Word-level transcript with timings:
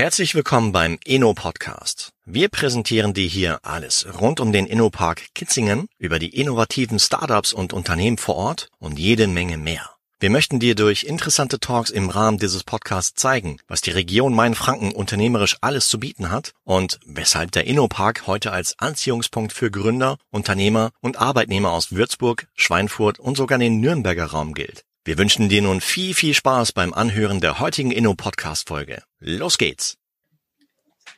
Herzlich 0.00 0.34
willkommen 0.34 0.72
beim 0.72 0.98
Inno 1.04 1.34
Podcast. 1.34 2.14
Wir 2.24 2.48
präsentieren 2.48 3.12
dir 3.12 3.28
hier 3.28 3.58
alles 3.64 4.06
rund 4.18 4.40
um 4.40 4.50
den 4.50 4.64
Innopark 4.64 5.34
Kitzingen, 5.34 5.88
über 5.98 6.18
die 6.18 6.34
innovativen 6.34 6.98
Startups 6.98 7.52
und 7.52 7.74
Unternehmen 7.74 8.16
vor 8.16 8.36
Ort 8.36 8.70
und 8.78 8.98
jede 8.98 9.26
Menge 9.26 9.58
mehr. 9.58 9.90
Wir 10.18 10.30
möchten 10.30 10.58
dir 10.58 10.74
durch 10.74 11.04
interessante 11.04 11.60
Talks 11.60 11.90
im 11.90 12.08
Rahmen 12.08 12.38
dieses 12.38 12.64
Podcasts 12.64 13.12
zeigen, 13.14 13.58
was 13.68 13.82
die 13.82 13.90
Region 13.90 14.34
Mainfranken 14.34 14.92
unternehmerisch 14.92 15.58
alles 15.60 15.90
zu 15.90 16.00
bieten 16.00 16.30
hat 16.30 16.54
und 16.64 16.98
weshalb 17.04 17.52
der 17.52 17.66
Innopark 17.66 18.26
heute 18.26 18.52
als 18.52 18.78
Anziehungspunkt 18.78 19.52
für 19.52 19.70
Gründer, 19.70 20.16
Unternehmer 20.30 20.92
und 21.02 21.20
Arbeitnehmer 21.20 21.72
aus 21.72 21.92
Würzburg, 21.92 22.46
Schweinfurt 22.54 23.18
und 23.18 23.36
sogar 23.36 23.58
den 23.58 23.80
Nürnberger 23.80 24.24
Raum 24.24 24.54
gilt. 24.54 24.86
Wir 25.02 25.16
wünschen 25.16 25.48
dir 25.48 25.62
nun 25.62 25.80
viel, 25.80 26.12
viel 26.12 26.34
Spaß 26.34 26.72
beim 26.72 26.92
Anhören 26.92 27.40
der 27.40 27.58
heutigen 27.58 27.90
Inno-Podcast-Folge. 27.90 29.02
Los 29.18 29.56
geht's! 29.56 29.96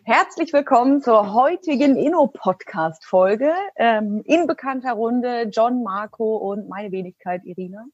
Herzlich 0.05 0.53
willkommen 0.53 1.03
zur 1.03 1.33
heutigen 1.33 1.97
Inno-Podcast-Folge 1.97 3.53
ähm, 3.75 4.23
in 4.25 4.47
bekannter 4.47 4.93
Runde 4.93 5.51
John, 5.53 5.83
Marco 5.83 6.37
und 6.37 6.69
meine 6.69 6.93
Wenigkeit 6.93 7.43
Irina. 7.45 7.85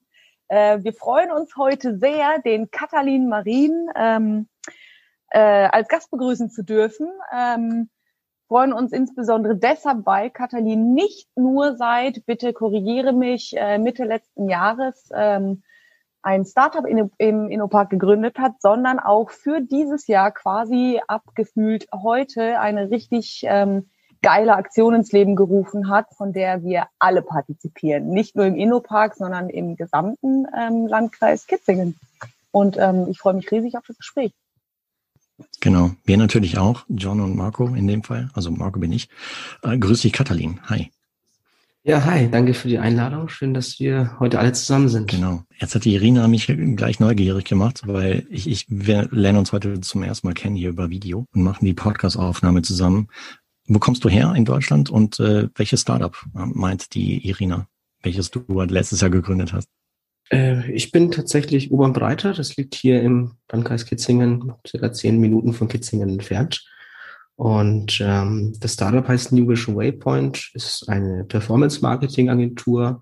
Äh, 0.48 0.84
wir 0.84 0.92
freuen 0.92 1.30
uns 1.30 1.56
heute 1.56 1.96
sehr, 1.96 2.38
den 2.40 2.70
Katalin 2.70 3.26
Marin 3.26 3.88
ähm, 3.96 4.46
äh, 5.30 5.40
als 5.72 5.88
Gast 5.88 6.10
begrüßen 6.10 6.50
zu 6.50 6.64
dürfen. 6.64 7.08
Ähm, 7.34 7.88
freuen 8.46 8.74
uns 8.74 8.92
insbesondere 8.92 9.56
deshalb, 9.56 10.04
weil 10.04 10.28
Katalin 10.28 10.92
nicht 10.92 11.30
nur 11.34 11.78
seit, 11.78 12.26
bitte 12.26 12.52
korrigiere 12.52 13.14
mich, 13.14 13.54
äh, 13.56 13.78
Mitte 13.78 14.04
letzten 14.04 14.50
Jahres 14.50 15.08
ähm, 15.14 15.62
ein 16.22 16.44
Startup 16.44 16.84
in, 16.84 17.10
im 17.18 17.48
Innopark 17.48 17.90
gegründet 17.90 18.38
hat, 18.38 18.60
sondern 18.60 18.98
auch 18.98 19.30
für 19.30 19.60
dieses 19.60 20.06
Jahr 20.06 20.30
quasi 20.30 21.00
abgefühlt 21.06 21.86
heute 21.92 22.60
eine 22.60 22.90
richtig 22.90 23.42
ähm, 23.44 23.88
geile 24.22 24.54
Aktion 24.54 24.94
ins 24.94 25.12
Leben 25.12 25.36
gerufen 25.36 25.88
hat, 25.88 26.06
von 26.16 26.32
der 26.32 26.62
wir 26.62 26.86
alle 26.98 27.22
partizipieren. 27.22 28.08
Nicht 28.08 28.36
nur 28.36 28.46
im 28.46 28.56
Innopark, 28.56 29.14
sondern 29.14 29.48
im 29.48 29.76
gesamten 29.76 30.46
ähm, 30.56 30.86
Landkreis 30.86 31.46
Kitzingen. 31.46 31.96
Und 32.50 32.76
ähm, 32.78 33.06
ich 33.08 33.18
freue 33.18 33.34
mich 33.34 33.50
riesig 33.50 33.76
auf 33.76 33.84
das 33.86 33.98
Gespräch. 33.98 34.32
Genau, 35.60 35.92
wir 36.04 36.16
natürlich 36.16 36.58
auch, 36.58 36.84
John 36.88 37.20
und 37.20 37.36
Marco 37.36 37.68
in 37.68 37.86
dem 37.86 38.02
Fall. 38.02 38.28
Also 38.34 38.50
Marco 38.50 38.80
bin 38.80 38.92
ich. 38.92 39.08
Äh, 39.62 39.78
grüß 39.78 40.02
dich, 40.02 40.12
Katalin. 40.12 40.60
Hi. 40.68 40.90
Ja, 41.84 42.04
hi, 42.04 42.28
danke 42.30 42.54
für 42.54 42.68
die 42.68 42.78
Einladung. 42.78 43.28
Schön, 43.28 43.54
dass 43.54 43.78
wir 43.78 44.16
heute 44.18 44.38
alle 44.38 44.52
zusammen 44.52 44.88
sind. 44.88 45.10
Genau. 45.10 45.42
Jetzt 45.58 45.74
hat 45.74 45.84
die 45.84 45.94
Irina 45.94 46.26
mich 46.28 46.46
gleich 46.46 47.00
neugierig 47.00 47.44
gemacht, 47.44 47.82
weil 47.86 48.26
ich, 48.30 48.48
ich, 48.48 48.66
wir 48.68 49.08
lernen 49.10 49.38
uns 49.38 49.52
heute 49.52 49.80
zum 49.80 50.02
ersten 50.02 50.26
Mal 50.26 50.34
kennen 50.34 50.56
hier 50.56 50.70
über 50.70 50.90
Video 50.90 51.26
und 51.32 51.42
machen 51.42 51.64
die 51.64 51.74
Podcast-Aufnahme 51.74 52.62
zusammen. 52.62 53.08
Wo 53.66 53.78
kommst 53.78 54.04
du 54.04 54.08
her 54.08 54.34
in 54.34 54.44
Deutschland 54.44 54.90
und 54.90 55.20
äh, 55.20 55.48
welches 55.54 55.82
Startup 55.82 56.16
äh, 56.34 56.46
meint 56.46 56.94
die 56.94 57.26
Irina, 57.26 57.68
welches 58.02 58.30
du 58.30 58.42
letztes 58.62 59.00
Jahr 59.00 59.10
gegründet 59.10 59.52
hast? 59.52 59.68
Äh, 60.30 60.70
ich 60.72 60.90
bin 60.90 61.10
tatsächlich 61.10 61.70
Oberbreiter. 61.70 62.32
Das 62.32 62.56
liegt 62.56 62.74
hier 62.74 63.02
im 63.02 63.32
Landkreis 63.50 63.86
Kitzingen, 63.86 64.52
circa 64.66 64.92
zehn 64.92 65.18
Minuten 65.20 65.52
von 65.52 65.68
Kitzingen 65.68 66.08
entfernt. 66.08 66.64
Und 67.38 68.00
ähm, 68.02 68.52
das 68.58 68.72
Startup 68.72 69.06
heißt 69.06 69.30
New 69.30 69.48
Vision 69.48 69.76
Waypoint, 69.76 70.50
ist 70.54 70.88
eine 70.88 71.22
Performance-Marketing-Agentur. 71.22 73.00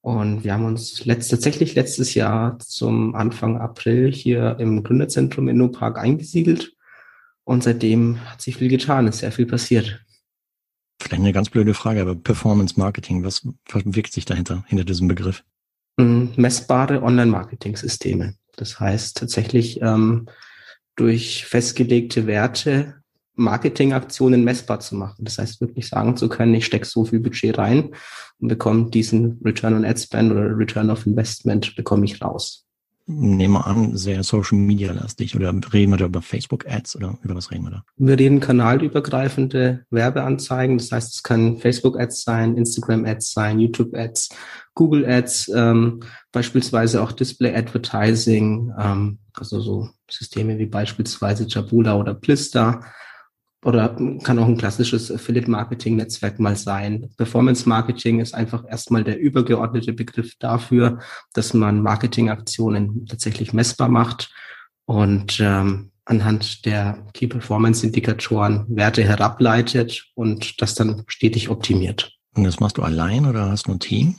Und 0.00 0.42
wir 0.42 0.54
haben 0.54 0.64
uns 0.64 1.04
letzt, 1.04 1.30
tatsächlich 1.30 1.76
letztes 1.76 2.14
Jahr 2.14 2.58
zum 2.58 3.14
Anfang 3.14 3.58
April 3.58 4.12
hier 4.12 4.56
im 4.58 4.82
Gründerzentrum 4.82 5.46
in 5.46 5.70
Park 5.70 5.98
eingesiedelt. 5.98 6.74
Und 7.44 7.62
seitdem 7.62 8.18
hat 8.28 8.42
sich 8.42 8.56
viel 8.56 8.68
getan, 8.68 9.06
ist 9.06 9.18
sehr 9.18 9.30
viel 9.30 9.46
passiert. 9.46 10.04
Vielleicht 11.00 11.22
eine 11.22 11.32
ganz 11.32 11.48
blöde 11.48 11.72
Frage, 11.72 12.00
aber 12.00 12.16
Performance 12.16 12.74
Marketing, 12.76 13.22
was 13.22 13.46
verbirgt 13.66 14.12
sich 14.12 14.24
dahinter, 14.24 14.64
hinter 14.66 14.84
diesem 14.84 15.06
Begriff? 15.06 15.44
Mm, 15.96 16.30
messbare 16.34 17.04
Online-Marketing-Systeme. 17.04 18.34
Das 18.56 18.80
heißt 18.80 19.16
tatsächlich 19.16 19.80
ähm, 19.80 20.26
durch 20.96 21.44
festgelegte 21.44 22.26
Werte 22.26 22.96
Marketingaktionen 23.36 24.44
messbar 24.44 24.80
zu 24.80 24.96
machen. 24.96 25.24
Das 25.24 25.38
heißt, 25.38 25.60
wirklich 25.60 25.88
sagen 25.88 26.16
zu 26.16 26.28
können, 26.28 26.54
ich 26.54 26.66
stecke 26.66 26.86
so 26.86 27.04
viel 27.04 27.20
Budget 27.20 27.58
rein 27.58 27.90
und 28.40 28.48
bekomme 28.48 28.90
diesen 28.90 29.40
Return 29.44 29.74
on 29.74 29.84
Ad 29.84 30.00
Spend 30.00 30.32
oder 30.32 30.56
Return 30.58 30.90
of 30.90 31.06
Investment 31.06 31.76
bekomme 31.76 32.06
ich 32.06 32.20
raus. 32.22 32.66
Nehmen 33.08 33.54
wir 33.54 33.66
an, 33.68 33.96
sehr 33.96 34.24
Social 34.24 34.58
Media 34.58 34.92
lastig 34.92 35.36
oder 35.36 35.54
reden 35.72 35.92
wir 35.92 35.96
da 35.96 36.06
über 36.06 36.22
Facebook 36.22 36.66
Ads 36.68 36.96
oder 36.96 37.16
über 37.22 37.36
was 37.36 37.52
reden 37.52 37.62
wir 37.62 37.70
da? 37.70 37.84
Wir 37.96 38.18
reden 38.18 38.40
kanalübergreifende 38.40 39.84
Werbeanzeigen. 39.90 40.76
Das 40.78 40.90
heißt, 40.90 41.14
es 41.14 41.22
können 41.22 41.58
Facebook 41.58 42.00
Ads 42.00 42.24
sein, 42.24 42.56
Instagram 42.56 43.04
Ads 43.04 43.32
sein, 43.32 43.60
YouTube 43.60 43.94
Ads, 43.94 44.30
Google 44.74 45.06
Ads, 45.06 45.52
ähm, 45.54 46.00
beispielsweise 46.32 47.00
auch 47.00 47.12
Display 47.12 47.54
Advertising, 47.54 48.72
ähm, 48.76 49.18
also 49.34 49.60
so 49.60 49.88
Systeme 50.10 50.58
wie 50.58 50.66
beispielsweise 50.66 51.46
Jabula 51.48 51.96
oder 51.96 52.12
Plister 52.12 52.80
oder 53.66 53.96
kann 54.22 54.38
auch 54.38 54.46
ein 54.46 54.56
klassisches 54.56 55.10
Affiliate-Marketing-Netzwerk 55.10 56.38
mal 56.38 56.54
sein. 56.54 57.10
Performance-Marketing 57.16 58.20
ist 58.20 58.32
einfach 58.32 58.64
erstmal 58.68 59.02
der 59.02 59.18
übergeordnete 59.18 59.92
Begriff 59.92 60.34
dafür, 60.38 61.00
dass 61.32 61.52
man 61.52 61.82
Marketingaktionen 61.82 63.06
tatsächlich 63.06 63.52
messbar 63.52 63.88
macht 63.88 64.32
und 64.84 65.40
ähm, 65.40 65.90
anhand 66.04 66.64
der 66.64 67.04
Key-Performance-Indikatoren 67.12 68.66
Werte 68.68 69.02
herableitet 69.02 70.12
und 70.14 70.62
das 70.62 70.76
dann 70.76 71.02
stetig 71.08 71.48
optimiert. 71.48 72.16
Und 72.36 72.44
das 72.44 72.60
machst 72.60 72.78
du 72.78 72.82
allein 72.82 73.26
oder 73.26 73.50
hast 73.50 73.66
du 73.66 73.72
ein 73.72 73.80
Team? 73.80 74.14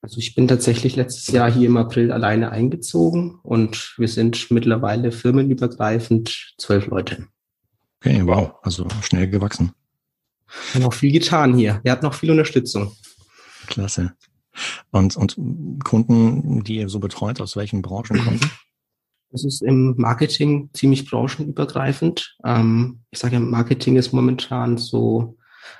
Also 0.00 0.20
ich 0.20 0.34
bin 0.34 0.48
tatsächlich 0.48 0.96
letztes 0.96 1.26
Jahr 1.34 1.52
hier 1.52 1.66
im 1.66 1.76
April 1.76 2.12
alleine 2.12 2.50
eingezogen 2.50 3.40
und 3.42 3.94
wir 3.98 4.08
sind 4.08 4.50
mittlerweile 4.50 5.12
firmenübergreifend 5.12 6.54
zwölf 6.56 6.86
Leute. 6.86 7.26
Okay, 8.06 8.24
wow, 8.24 8.54
also 8.62 8.86
schnell 9.02 9.28
gewachsen. 9.28 9.72
Wir 10.70 10.80
haben 10.80 10.88
auch 10.88 10.94
viel 10.94 11.10
getan 11.10 11.56
hier. 11.56 11.80
Er 11.82 11.90
hat 11.90 12.04
noch 12.04 12.14
viel 12.14 12.30
Unterstützung. 12.30 12.92
Klasse. 13.66 14.12
Und, 14.92 15.16
und 15.16 15.36
Kunden, 15.82 16.62
die 16.62 16.76
ihr 16.76 16.88
so 16.88 17.00
betreut, 17.00 17.40
aus 17.40 17.56
welchen 17.56 17.82
Branchen 17.82 18.24
kommen? 18.24 18.40
Das 19.32 19.44
ist 19.44 19.60
im 19.60 19.96
Marketing 19.98 20.70
ziemlich 20.72 21.10
branchenübergreifend. 21.10 22.36
Ähm, 22.44 23.00
ich 23.10 23.18
sage, 23.18 23.40
Marketing 23.40 23.96
ist 23.96 24.12
momentan 24.12 24.78
so 24.78 25.36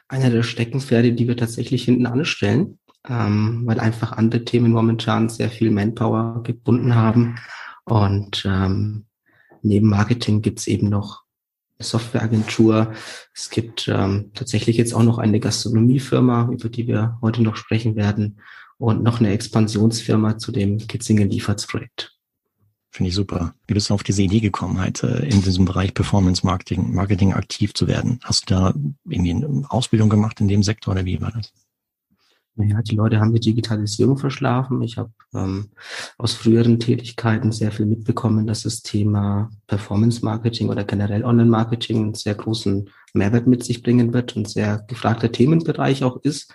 einer 0.08 0.28
der 0.28 0.42
Steckenpferde, 0.42 1.12
die 1.12 1.28
wir 1.28 1.36
tatsächlich 1.36 1.84
hinten 1.84 2.06
anstellen, 2.06 2.80
ähm, 3.08 3.62
weil 3.66 3.78
einfach 3.78 4.10
andere 4.10 4.44
Themen 4.44 4.72
momentan 4.72 5.28
sehr 5.28 5.48
viel 5.48 5.70
Manpower 5.70 6.42
gebunden 6.42 6.96
haben. 6.96 7.36
Und 7.84 8.44
ähm, 8.44 9.06
neben 9.62 9.88
Marketing 9.88 10.42
gibt's 10.42 10.66
eben 10.66 10.88
noch 10.88 11.25
Softwareagentur. 11.78 12.92
Es 13.34 13.50
gibt 13.50 13.88
ähm, 13.88 14.30
tatsächlich 14.34 14.76
jetzt 14.76 14.94
auch 14.94 15.02
noch 15.02 15.18
eine 15.18 15.40
Gastronomiefirma, 15.40 16.48
über 16.50 16.68
die 16.68 16.86
wir 16.86 17.18
heute 17.20 17.42
noch 17.42 17.56
sprechen 17.56 17.96
werden, 17.96 18.38
und 18.78 19.02
noch 19.02 19.20
eine 19.20 19.30
Expansionsfirma 19.30 20.38
zu 20.38 20.52
dem 20.52 20.78
Kitzingen 20.78 21.30
Liefertsprojekt. 21.30 22.12
Finde 22.90 23.10
ich 23.10 23.14
super. 23.14 23.54
Wie 23.66 23.74
bist 23.74 23.90
du 23.90 23.94
auf 23.94 24.02
diese 24.02 24.22
Idee 24.22 24.40
gekommen, 24.40 24.80
halt 24.80 25.02
äh, 25.02 25.26
in 25.26 25.42
diesem 25.42 25.66
Bereich 25.66 25.92
Performance 25.92 26.44
Marketing, 26.46 26.94
Marketing 26.94 27.34
aktiv 27.34 27.74
zu 27.74 27.88
werden? 27.88 28.20
Hast 28.22 28.50
du 28.50 28.54
da 28.54 28.74
irgendwie 29.04 29.32
eine 29.32 29.64
Ausbildung 29.68 30.08
gemacht 30.08 30.40
in 30.40 30.48
dem 30.48 30.62
Sektor 30.62 30.92
oder 30.92 31.04
wie 31.04 31.20
war 31.20 31.32
das? 31.32 31.52
Naja, 32.58 32.80
die 32.80 32.96
Leute 32.96 33.20
haben 33.20 33.34
die 33.34 33.40
Digitalisierung 33.40 34.16
verschlafen. 34.16 34.80
Ich 34.80 34.96
habe 34.96 35.10
ähm, 35.34 35.68
aus 36.16 36.32
früheren 36.32 36.80
Tätigkeiten 36.80 37.52
sehr 37.52 37.70
viel 37.70 37.84
mitbekommen, 37.84 38.46
dass 38.46 38.62
das 38.62 38.82
Thema 38.82 39.50
Performance 39.66 40.24
Marketing 40.24 40.70
oder 40.70 40.84
generell 40.84 41.22
Online 41.22 41.50
Marketing 41.50 41.98
einen 41.98 42.14
sehr 42.14 42.34
großen 42.34 42.88
Mehrwert 43.12 43.46
mit 43.46 43.62
sich 43.62 43.82
bringen 43.82 44.14
wird 44.14 44.36
und 44.36 44.48
sehr 44.48 44.84
gefragter 44.88 45.30
Themenbereich 45.30 46.02
auch 46.02 46.16
ist. 46.22 46.50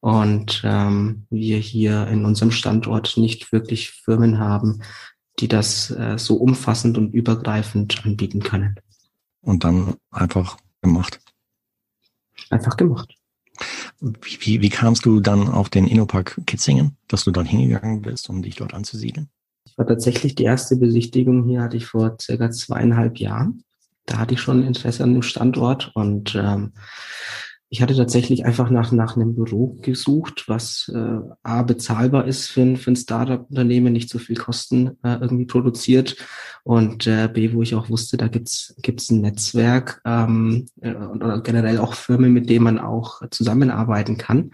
Und 0.00 0.62
ähm, 0.64 1.26
wir 1.28 1.58
hier 1.58 2.06
in 2.06 2.24
unserem 2.24 2.50
Standort 2.50 3.18
nicht 3.18 3.52
wirklich 3.52 3.90
Firmen 3.90 4.38
haben, 4.38 4.80
die 5.38 5.48
das 5.48 5.90
äh, 5.90 6.16
so 6.16 6.36
umfassend 6.36 6.96
und 6.96 7.12
übergreifend 7.12 8.06
anbieten 8.06 8.40
können. 8.40 8.76
Und 9.42 9.64
dann 9.64 9.96
einfach 10.10 10.56
gemacht. 10.80 11.20
Einfach 12.48 12.76
gemacht. 12.78 13.14
Wie, 14.02 14.38
wie, 14.40 14.60
wie 14.62 14.68
kamst 14.68 15.06
du 15.06 15.20
dann 15.20 15.48
auf 15.48 15.70
den 15.70 15.86
Innopark 15.86 16.40
Kitzingen, 16.44 16.96
dass 17.06 17.22
du 17.22 17.30
dort 17.30 17.46
hingegangen 17.46 18.02
bist, 18.02 18.28
um 18.28 18.42
dich 18.42 18.56
dort 18.56 18.74
anzusiedeln? 18.74 19.28
Ich 19.64 19.78
war 19.78 19.86
tatsächlich 19.86 20.34
die 20.34 20.42
erste 20.42 20.76
Besichtigung 20.76 21.44
hier, 21.44 21.62
hatte 21.62 21.76
ich 21.76 21.86
vor 21.86 22.16
circa 22.20 22.50
zweieinhalb 22.50 23.18
Jahren. 23.18 23.62
Da 24.06 24.18
hatte 24.18 24.34
ich 24.34 24.40
schon 24.40 24.66
Interesse 24.66 25.04
an 25.04 25.12
dem 25.12 25.22
Standort 25.22 25.92
und 25.94 26.34
ähm, 26.34 26.72
ich 27.72 27.80
hatte 27.80 27.96
tatsächlich 27.96 28.44
einfach 28.44 28.68
nach, 28.68 28.92
nach 28.92 29.16
einem 29.16 29.34
Büro 29.34 29.78
gesucht, 29.80 30.44
was 30.46 30.92
äh, 30.94 31.20
A, 31.42 31.62
bezahlbar 31.62 32.26
ist 32.26 32.48
für 32.48 32.60
ein, 32.60 32.76
für 32.76 32.90
ein 32.90 32.96
Startup-Unternehmen, 32.96 33.94
nicht 33.94 34.10
so 34.10 34.18
viel 34.18 34.36
Kosten 34.36 34.98
äh, 35.02 35.14
irgendwie 35.14 35.46
produziert 35.46 36.18
und 36.64 37.06
äh, 37.06 37.30
B, 37.32 37.54
wo 37.54 37.62
ich 37.62 37.74
auch 37.74 37.88
wusste, 37.88 38.18
da 38.18 38.28
gibt's 38.28 38.74
gibt's 38.82 39.10
ein 39.10 39.22
Netzwerk 39.22 40.02
ähm, 40.04 40.66
äh, 40.82 40.92
oder 40.92 41.40
generell 41.40 41.78
auch 41.78 41.94
Firmen, 41.94 42.34
mit 42.34 42.50
denen 42.50 42.64
man 42.64 42.78
auch 42.78 43.22
zusammenarbeiten 43.30 44.18
kann. 44.18 44.50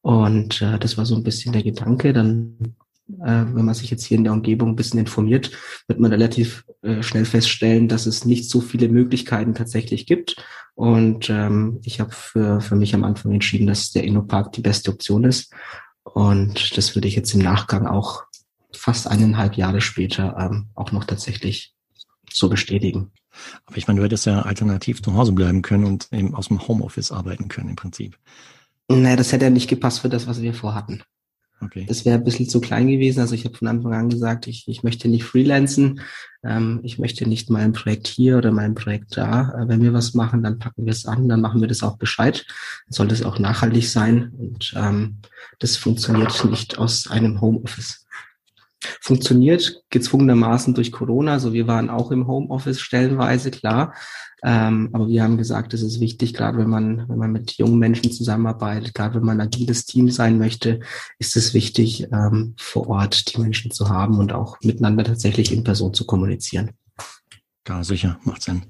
Und 0.00 0.60
äh, 0.60 0.80
das 0.80 0.98
war 0.98 1.06
so 1.06 1.14
ein 1.14 1.22
bisschen 1.22 1.52
der 1.52 1.62
Gedanke. 1.62 2.12
Dann 2.12 2.74
wenn 3.08 3.64
man 3.64 3.74
sich 3.74 3.90
jetzt 3.90 4.04
hier 4.04 4.18
in 4.18 4.24
der 4.24 4.32
Umgebung 4.32 4.70
ein 4.70 4.76
bisschen 4.76 5.00
informiert, 5.00 5.50
wird 5.86 5.98
man 5.98 6.12
relativ 6.12 6.64
äh, 6.82 7.02
schnell 7.02 7.24
feststellen, 7.24 7.88
dass 7.88 8.06
es 8.06 8.24
nicht 8.24 8.50
so 8.50 8.60
viele 8.60 8.88
Möglichkeiten 8.88 9.54
tatsächlich 9.54 10.06
gibt. 10.06 10.36
Und 10.74 11.30
ähm, 11.30 11.80
ich 11.84 12.00
habe 12.00 12.12
für, 12.12 12.60
für 12.60 12.76
mich 12.76 12.94
am 12.94 13.04
Anfang 13.04 13.32
entschieden, 13.32 13.66
dass 13.66 13.90
der 13.90 14.04
InnoPark 14.04 14.52
die 14.52 14.60
beste 14.60 14.90
Option 14.90 15.24
ist. 15.24 15.52
Und 16.04 16.76
das 16.76 16.94
würde 16.94 17.08
ich 17.08 17.16
jetzt 17.16 17.34
im 17.34 17.40
Nachgang 17.40 17.86
auch 17.86 18.24
fast 18.72 19.08
eineinhalb 19.08 19.56
Jahre 19.56 19.80
später 19.80 20.36
ähm, 20.38 20.66
auch 20.74 20.92
noch 20.92 21.04
tatsächlich 21.04 21.74
so 22.30 22.48
bestätigen. 22.48 23.10
Aber 23.66 23.76
ich 23.76 23.86
meine, 23.86 24.00
du 24.00 24.04
hättest 24.04 24.26
ja 24.26 24.42
alternativ 24.42 25.02
zu 25.02 25.14
Hause 25.14 25.32
bleiben 25.32 25.62
können 25.62 25.84
und 25.84 26.08
eben 26.12 26.34
aus 26.34 26.48
dem 26.48 26.66
Homeoffice 26.66 27.12
arbeiten 27.12 27.48
können 27.48 27.70
im 27.70 27.76
Prinzip. 27.76 28.18
Naja, 28.88 29.16
das 29.16 29.32
hätte 29.32 29.46
ja 29.46 29.50
nicht 29.50 29.68
gepasst 29.68 30.00
für 30.00 30.08
das, 30.08 30.26
was 30.26 30.42
wir 30.42 30.54
vorhatten. 30.54 31.02
Okay. 31.60 31.86
Das 31.88 32.04
wäre 32.04 32.16
ein 32.16 32.24
bisschen 32.24 32.48
zu 32.48 32.60
klein 32.60 32.88
gewesen. 32.88 33.20
Also 33.20 33.34
ich 33.34 33.44
habe 33.44 33.56
von 33.56 33.68
Anfang 33.68 33.94
an 33.94 34.08
gesagt, 34.08 34.46
ich, 34.46 34.68
ich 34.68 34.82
möchte 34.82 35.08
nicht 35.08 35.24
freelancen. 35.24 36.00
Ähm, 36.44 36.80
ich 36.84 36.98
möchte 36.98 37.28
nicht 37.28 37.50
mein 37.50 37.72
Projekt 37.72 38.06
hier 38.06 38.38
oder 38.38 38.52
mein 38.52 38.74
Projekt 38.74 39.16
da. 39.16 39.50
Äh, 39.50 39.68
wenn 39.68 39.82
wir 39.82 39.92
was 39.92 40.14
machen, 40.14 40.42
dann 40.42 40.58
packen 40.58 40.84
wir 40.84 40.92
es 40.92 41.06
an, 41.06 41.28
dann 41.28 41.40
machen 41.40 41.60
wir 41.60 41.68
das 41.68 41.82
auch 41.82 41.98
Bescheid. 41.98 42.46
Dann 42.86 42.92
sollte 42.92 43.14
es 43.14 43.24
auch 43.24 43.38
nachhaltig 43.38 43.88
sein. 43.88 44.32
Und 44.38 44.72
ähm, 44.76 45.18
das 45.58 45.76
funktioniert 45.76 46.44
nicht 46.44 46.78
aus 46.78 47.10
einem 47.10 47.40
Homeoffice 47.40 48.06
funktioniert 49.00 49.82
gezwungenermaßen 49.90 50.74
durch 50.74 50.92
Corona. 50.92 51.32
Also 51.32 51.52
wir 51.52 51.66
waren 51.66 51.90
auch 51.90 52.10
im 52.10 52.26
Homeoffice 52.26 52.80
stellenweise, 52.80 53.50
klar. 53.50 53.94
Ähm, 54.44 54.90
aber 54.92 55.08
wir 55.08 55.22
haben 55.22 55.36
gesagt, 55.36 55.74
es 55.74 55.82
ist 55.82 56.00
wichtig, 56.00 56.32
gerade 56.32 56.58
wenn 56.58 56.68
man, 56.68 57.08
wenn 57.08 57.18
man 57.18 57.32
mit 57.32 57.52
jungen 57.52 57.78
Menschen 57.78 58.12
zusammenarbeitet, 58.12 58.94
gerade 58.94 59.16
wenn 59.16 59.24
man 59.24 59.40
ein 59.40 59.48
agiles 59.48 59.84
Team 59.84 60.10
sein 60.10 60.38
möchte, 60.38 60.80
ist 61.18 61.36
es 61.36 61.54
wichtig, 61.54 62.06
ähm, 62.12 62.54
vor 62.56 62.88
Ort 62.88 63.34
die 63.34 63.40
Menschen 63.40 63.72
zu 63.72 63.88
haben 63.88 64.18
und 64.18 64.32
auch 64.32 64.58
miteinander 64.62 65.02
tatsächlich 65.02 65.52
in 65.52 65.64
Person 65.64 65.92
zu 65.92 66.06
kommunizieren. 66.06 66.70
Ja, 67.66 67.82
sicher, 67.82 68.18
macht 68.22 68.42
Sinn. 68.42 68.62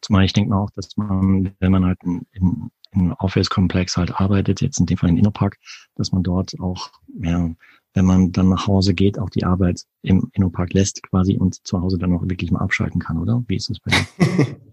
Zumal 0.00 0.24
ich 0.24 0.32
denke 0.32 0.54
auch, 0.54 0.70
dass 0.70 0.96
man, 0.96 1.52
wenn 1.58 1.72
man 1.72 1.84
halt 1.84 1.98
im 2.04 2.70
Office-Komplex 3.18 3.96
halt 3.96 4.20
arbeitet, 4.20 4.60
jetzt 4.60 4.80
in 4.80 4.86
dem 4.86 4.96
Fall 4.96 5.10
in 5.10 5.18
Innopark, 5.18 5.58
dass 5.94 6.12
man 6.12 6.22
dort 6.22 6.58
auch, 6.60 6.90
ja, 7.20 7.50
wenn 7.94 8.04
man 8.04 8.32
dann 8.32 8.48
nach 8.48 8.66
Hause 8.66 8.94
geht, 8.94 9.18
auch 9.18 9.30
die 9.30 9.44
Arbeit 9.44 9.82
im 10.02 10.30
Innopark 10.32 10.72
lässt 10.72 11.02
quasi 11.02 11.36
und 11.36 11.66
zu 11.66 11.80
Hause 11.80 11.98
dann 11.98 12.14
auch 12.14 12.22
wirklich 12.22 12.50
mal 12.50 12.60
abschalten 12.60 13.00
kann, 13.00 13.18
oder? 13.18 13.42
Wie 13.48 13.56
ist 13.56 13.70
das 13.70 13.78
bei 13.80 13.90
dir? 13.90 14.56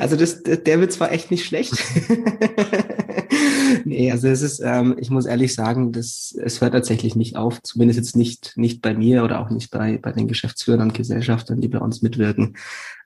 Also 0.00 0.16
das, 0.16 0.42
der 0.42 0.80
wird 0.80 0.92
zwar 0.92 1.12
echt 1.12 1.30
nicht 1.30 1.44
schlecht. 1.44 1.74
nee, 3.84 4.10
also 4.10 4.28
es 4.28 4.40
ist, 4.40 4.60
ähm, 4.64 4.96
ich 4.98 5.10
muss 5.10 5.26
ehrlich 5.26 5.54
sagen, 5.54 5.92
das, 5.92 6.34
es 6.42 6.60
hört 6.60 6.72
tatsächlich 6.72 7.16
nicht 7.16 7.36
auf, 7.36 7.62
zumindest 7.62 7.98
jetzt 7.98 8.16
nicht, 8.16 8.52
nicht 8.56 8.80
bei 8.80 8.94
mir 8.94 9.24
oder 9.24 9.40
auch 9.40 9.50
nicht 9.50 9.70
bei, 9.70 9.98
bei 9.98 10.12
den 10.12 10.28
Geschäftsführern 10.28 10.82
und 10.82 10.94
Gesellschaftern, 10.94 11.60
die 11.60 11.68
bei 11.68 11.80
uns 11.80 12.00
mitwirken. 12.00 12.56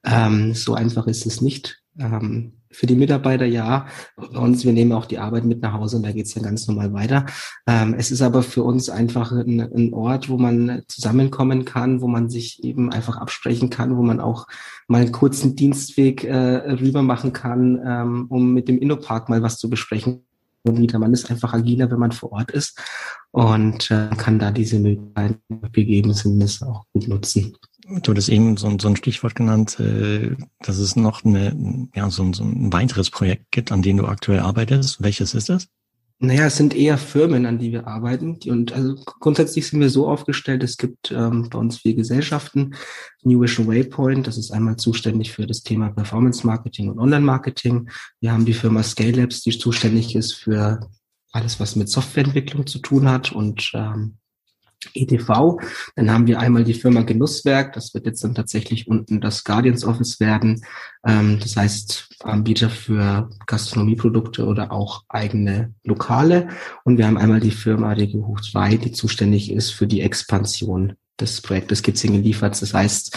Ähm, 0.05 0.55
so 0.55 0.75
einfach 0.75 1.07
ist 1.07 1.27
es 1.27 1.41
nicht. 1.41 1.83
Ähm, 1.99 2.53
für 2.73 2.87
die 2.87 2.95
Mitarbeiter 2.95 3.45
ja. 3.45 3.87
Bei 4.17 4.39
uns, 4.39 4.65
wir 4.65 4.73
nehmen 4.73 4.93
auch 4.93 5.07
die 5.07 5.19
Arbeit 5.19 5.45
mit 5.45 5.63
nach 5.63 5.75
Hause 5.75 5.97
und 5.97 6.03
da 6.05 6.13
geht's 6.13 6.35
dann 6.35 6.43
ganz 6.43 6.67
normal 6.67 6.93
weiter. 6.93 7.27
Ähm, 7.67 7.95
es 7.97 8.11
ist 8.11 8.23
aber 8.23 8.43
für 8.43 8.63
uns 8.63 8.89
einfach 8.89 9.33
ein, 9.33 9.61
ein, 9.61 9.93
Ort, 9.95 10.29
wo 10.29 10.39
man 10.39 10.83
zusammenkommen 10.89 11.65
kann, 11.65 12.01
wo 12.01 12.09
man 12.09 12.31
sich 12.31 12.65
eben 12.65 12.93
einfach 12.93 13.19
absprechen 13.19 13.71
kann, 13.71 13.97
wo 13.97 14.03
man 14.03 14.21
auch 14.21 14.47
mal 14.89 15.03
einen 15.03 15.13
kurzen 15.13 15.55
Dienstweg 15.55 16.25
äh, 16.25 16.35
rüber 16.35 17.03
machen 17.03 17.33
kann, 17.33 17.81
ähm, 17.85 18.27
um 18.29 18.53
mit 18.55 18.69
dem 18.69 18.79
Innopark 18.79 19.29
mal 19.29 19.43
was 19.43 19.59
zu 19.59 19.69
besprechen. 19.69 20.25
Und 20.65 20.79
wieder, 20.79 20.99
man 20.99 21.13
ist 21.13 21.29
einfach 21.31 21.53
agiler, 21.55 21.91
wenn 21.91 21.99
man 21.99 22.13
vor 22.13 22.33
Ort 22.33 22.53
ist 22.53 22.79
und 23.33 23.91
äh, 23.91 24.09
kann 24.17 24.39
da 24.39 24.53
diese 24.53 24.79
Möglichkeiten 24.79 25.41
gegeben 25.73 26.15
sind, 26.15 26.63
auch 26.63 26.85
gut 26.93 27.09
nutzen. 27.09 27.57
Du 27.85 28.13
hattest 28.13 28.29
eben 28.29 28.57
so, 28.57 28.77
so 28.79 28.89
ein 28.89 28.97
Stichwort 28.97 29.35
genannt, 29.35 29.79
äh, 29.81 30.37
dass 30.61 30.79
es 30.79 30.95
noch 30.95 31.25
eine, 31.25 31.89
ja, 31.95 32.09
so, 32.11 32.33
so 32.33 32.45
ein 32.45 32.73
weiteres 32.73 33.11
Projekt 33.11 33.51
gibt, 33.51 33.73
an 33.73 33.83
dem 33.83 33.97
du 33.97 34.07
aktuell 34.07 34.41
arbeitest. 34.41 35.03
Welches 35.03 35.35
ist 35.35 35.49
das? 35.49 35.69
Naja, 36.25 36.47
es 36.47 36.57
sind 36.57 36.77
eher 36.77 36.99
Firmen, 36.99 37.47
an 37.47 37.59
die 37.59 37.73
wir 37.73 37.89
arbeiten. 37.89 38.39
Und 38.47 38.73
also 38.73 38.95
grundsätzlich 38.95 39.67
sind 39.67 39.81
wir 39.81 39.91
so 39.91 40.07
aufgestellt, 40.07 40.63
es 40.63 40.77
gibt 40.77 41.11
ähm, 41.11 41.49
bei 41.51 41.59
uns 41.59 41.79
vier 41.79 41.97
Gesellschaften. 41.97 42.77
New 43.25 43.41
Vision 43.41 43.67
Waypoint, 43.67 44.29
das 44.29 44.39
ist 44.39 44.53
einmal 44.53 44.77
zuständig 44.77 45.33
für 45.33 45.49
das 45.49 45.65
Thema 45.65 45.91
Performance 45.91 46.47
Marketing 46.47 46.91
und 46.91 47.01
Online 47.01 47.25
Marketing. 47.25 47.91
Wir 48.21 48.31
haben 48.31 48.45
die 48.45 48.55
Firma 48.55 48.85
Scale 48.85 49.11
Labs, 49.11 49.43
die 49.43 49.59
zuständig 49.59 50.15
ist 50.15 50.35
für 50.35 50.89
alles, 51.33 51.59
was 51.59 51.75
mit 51.75 51.89
Softwareentwicklung 51.89 52.69
zu 52.69 52.79
tun 52.79 53.09
hat 53.09 53.33
und 53.33 53.73
ähm, 53.75 54.19
EDV. 54.95 55.59
Dann 55.97 56.11
haben 56.11 56.27
wir 56.27 56.41
einmal 56.41 56.65
die 56.65 56.75
Firma 56.75 57.03
Genusswerk. 57.03 57.73
Das 57.73 57.95
wird 57.95 58.07
jetzt 58.07 58.25
dann 58.25 58.35
tatsächlich 58.35 58.89
unten 58.89 59.21
das 59.21 59.45
Guardians 59.45 59.85
Office 59.85 60.21
werden. 60.21 60.65
Ähm, 61.07 61.39
das 61.41 61.57
heißt 61.57 62.09
Anbieter 62.25 62.71
für 62.71 63.31
Gastronomieprodukte 63.47 64.47
oder 64.47 64.73
auch 64.73 65.05
eigene 65.09 65.75
Lokale. 65.85 66.49
Und 66.85 66.99
wir 66.99 67.07
haben 67.07 67.19
einmal 67.19 67.41
die 67.41 67.51
Firma 67.51 67.93
Regio 67.93 68.27
Hoch 68.27 68.41
2, 68.41 68.77
die 68.77 68.93
zuständig 68.93 69.53
ist 69.53 69.71
für 69.71 69.87
die 69.87 70.01
Expansion 70.01 70.95
des 71.21 71.41
Projektes 71.41 71.83
Kitzingen 71.83 72.23
liefert. 72.23 72.61
Das 72.61 72.75
heißt, 72.75 73.17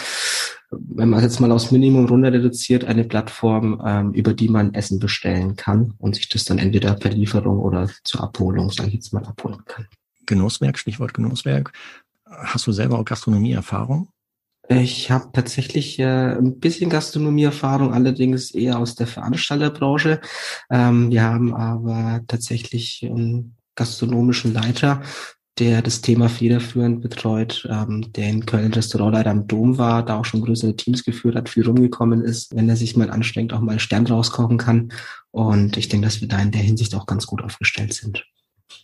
wenn 0.72 1.10
man 1.10 1.22
jetzt 1.22 1.40
mal 1.40 1.52
aufs 1.52 1.72
Minimum 1.72 2.06
runter 2.06 2.32
reduziert, 2.32 2.86
eine 2.86 3.04
Plattform, 3.04 3.82
ähm, 3.86 4.14
über 4.14 4.34
die 4.34 4.50
man 4.50 4.74
Essen 4.74 5.00
bestellen 5.00 5.56
kann 5.56 5.94
und 6.00 6.16
sich 6.16 6.30
das 6.30 6.44
dann 6.44 6.58
entweder 6.58 6.94
per 6.96 7.12
Lieferung 7.12 7.60
oder 7.60 7.90
zur 8.04 8.24
Abholung, 8.24 8.72
sage 8.72 8.90
ich 8.90 8.96
jetzt 8.96 9.14
mal, 9.14 9.24
abholen 9.24 9.64
kann. 9.66 9.88
Genusswerk, 10.28 10.78
Stichwort 10.78 11.14
Genusswerk. 11.14 11.72
Hast 12.26 12.68
du 12.68 12.72
selber 12.72 13.00
auch 13.00 13.06
Gastronomieerfahrung? 13.06 14.10
Ich 14.68 15.12
habe 15.12 15.30
tatsächlich 15.32 16.00
äh, 16.00 16.38
ein 16.38 16.60
bisschen 16.60 16.90
Gastronomieerfahrung, 16.90 17.94
allerdings 17.94 18.52
eher 18.52 18.80
aus 18.80 18.96
der 18.96 19.06
Veranstalterbranche. 19.06 20.22
Ähm, 20.72 21.12
wir 21.12 21.24
haben 21.24 21.54
aber 21.54 22.22
tatsächlich 22.28 23.06
einen 23.06 23.56
gastronomischen 23.76 24.54
Leiter, 24.54 25.04
der 25.60 25.82
das 25.82 26.02
Thema 26.02 26.30
federführend 26.30 27.02
betreut, 27.02 27.68
ähm, 27.70 28.12
der 28.14 28.30
in 28.30 28.46
Köln 28.46 28.74
Restaurantleiter 28.74 29.30
am 29.30 29.48
Dom 29.48 29.78
war, 29.78 30.04
da 30.04 30.18
auch 30.18 30.26
schon 30.26 30.42
größere 30.42 30.76
Teams 30.76 31.04
geführt 31.04 31.36
hat, 31.36 31.48
viel 31.48 31.66
rumgekommen 31.66 32.22
ist, 32.22 32.56
wenn 32.56 32.68
er 32.68 32.76
sich 32.76 32.98
mal 32.98 33.12
anstrengt, 33.12 33.54
auch 33.54 33.62
mal 33.62 33.72
einen 33.72 33.80
Stern 33.80 34.08
rauskochen 34.08 34.58
kann. 34.58 34.92
Und 35.32 35.78
ich 35.78 35.90
denke, 35.90 36.08
dass 36.08 36.22
wir 36.22 36.28
da 36.28 36.42
in 36.42 36.52
der 36.52 36.62
Hinsicht 36.62 36.96
auch 36.96 37.06
ganz 37.06 37.28
gut 37.28 37.44
aufgestellt 37.44 37.94
sind. 37.94 38.26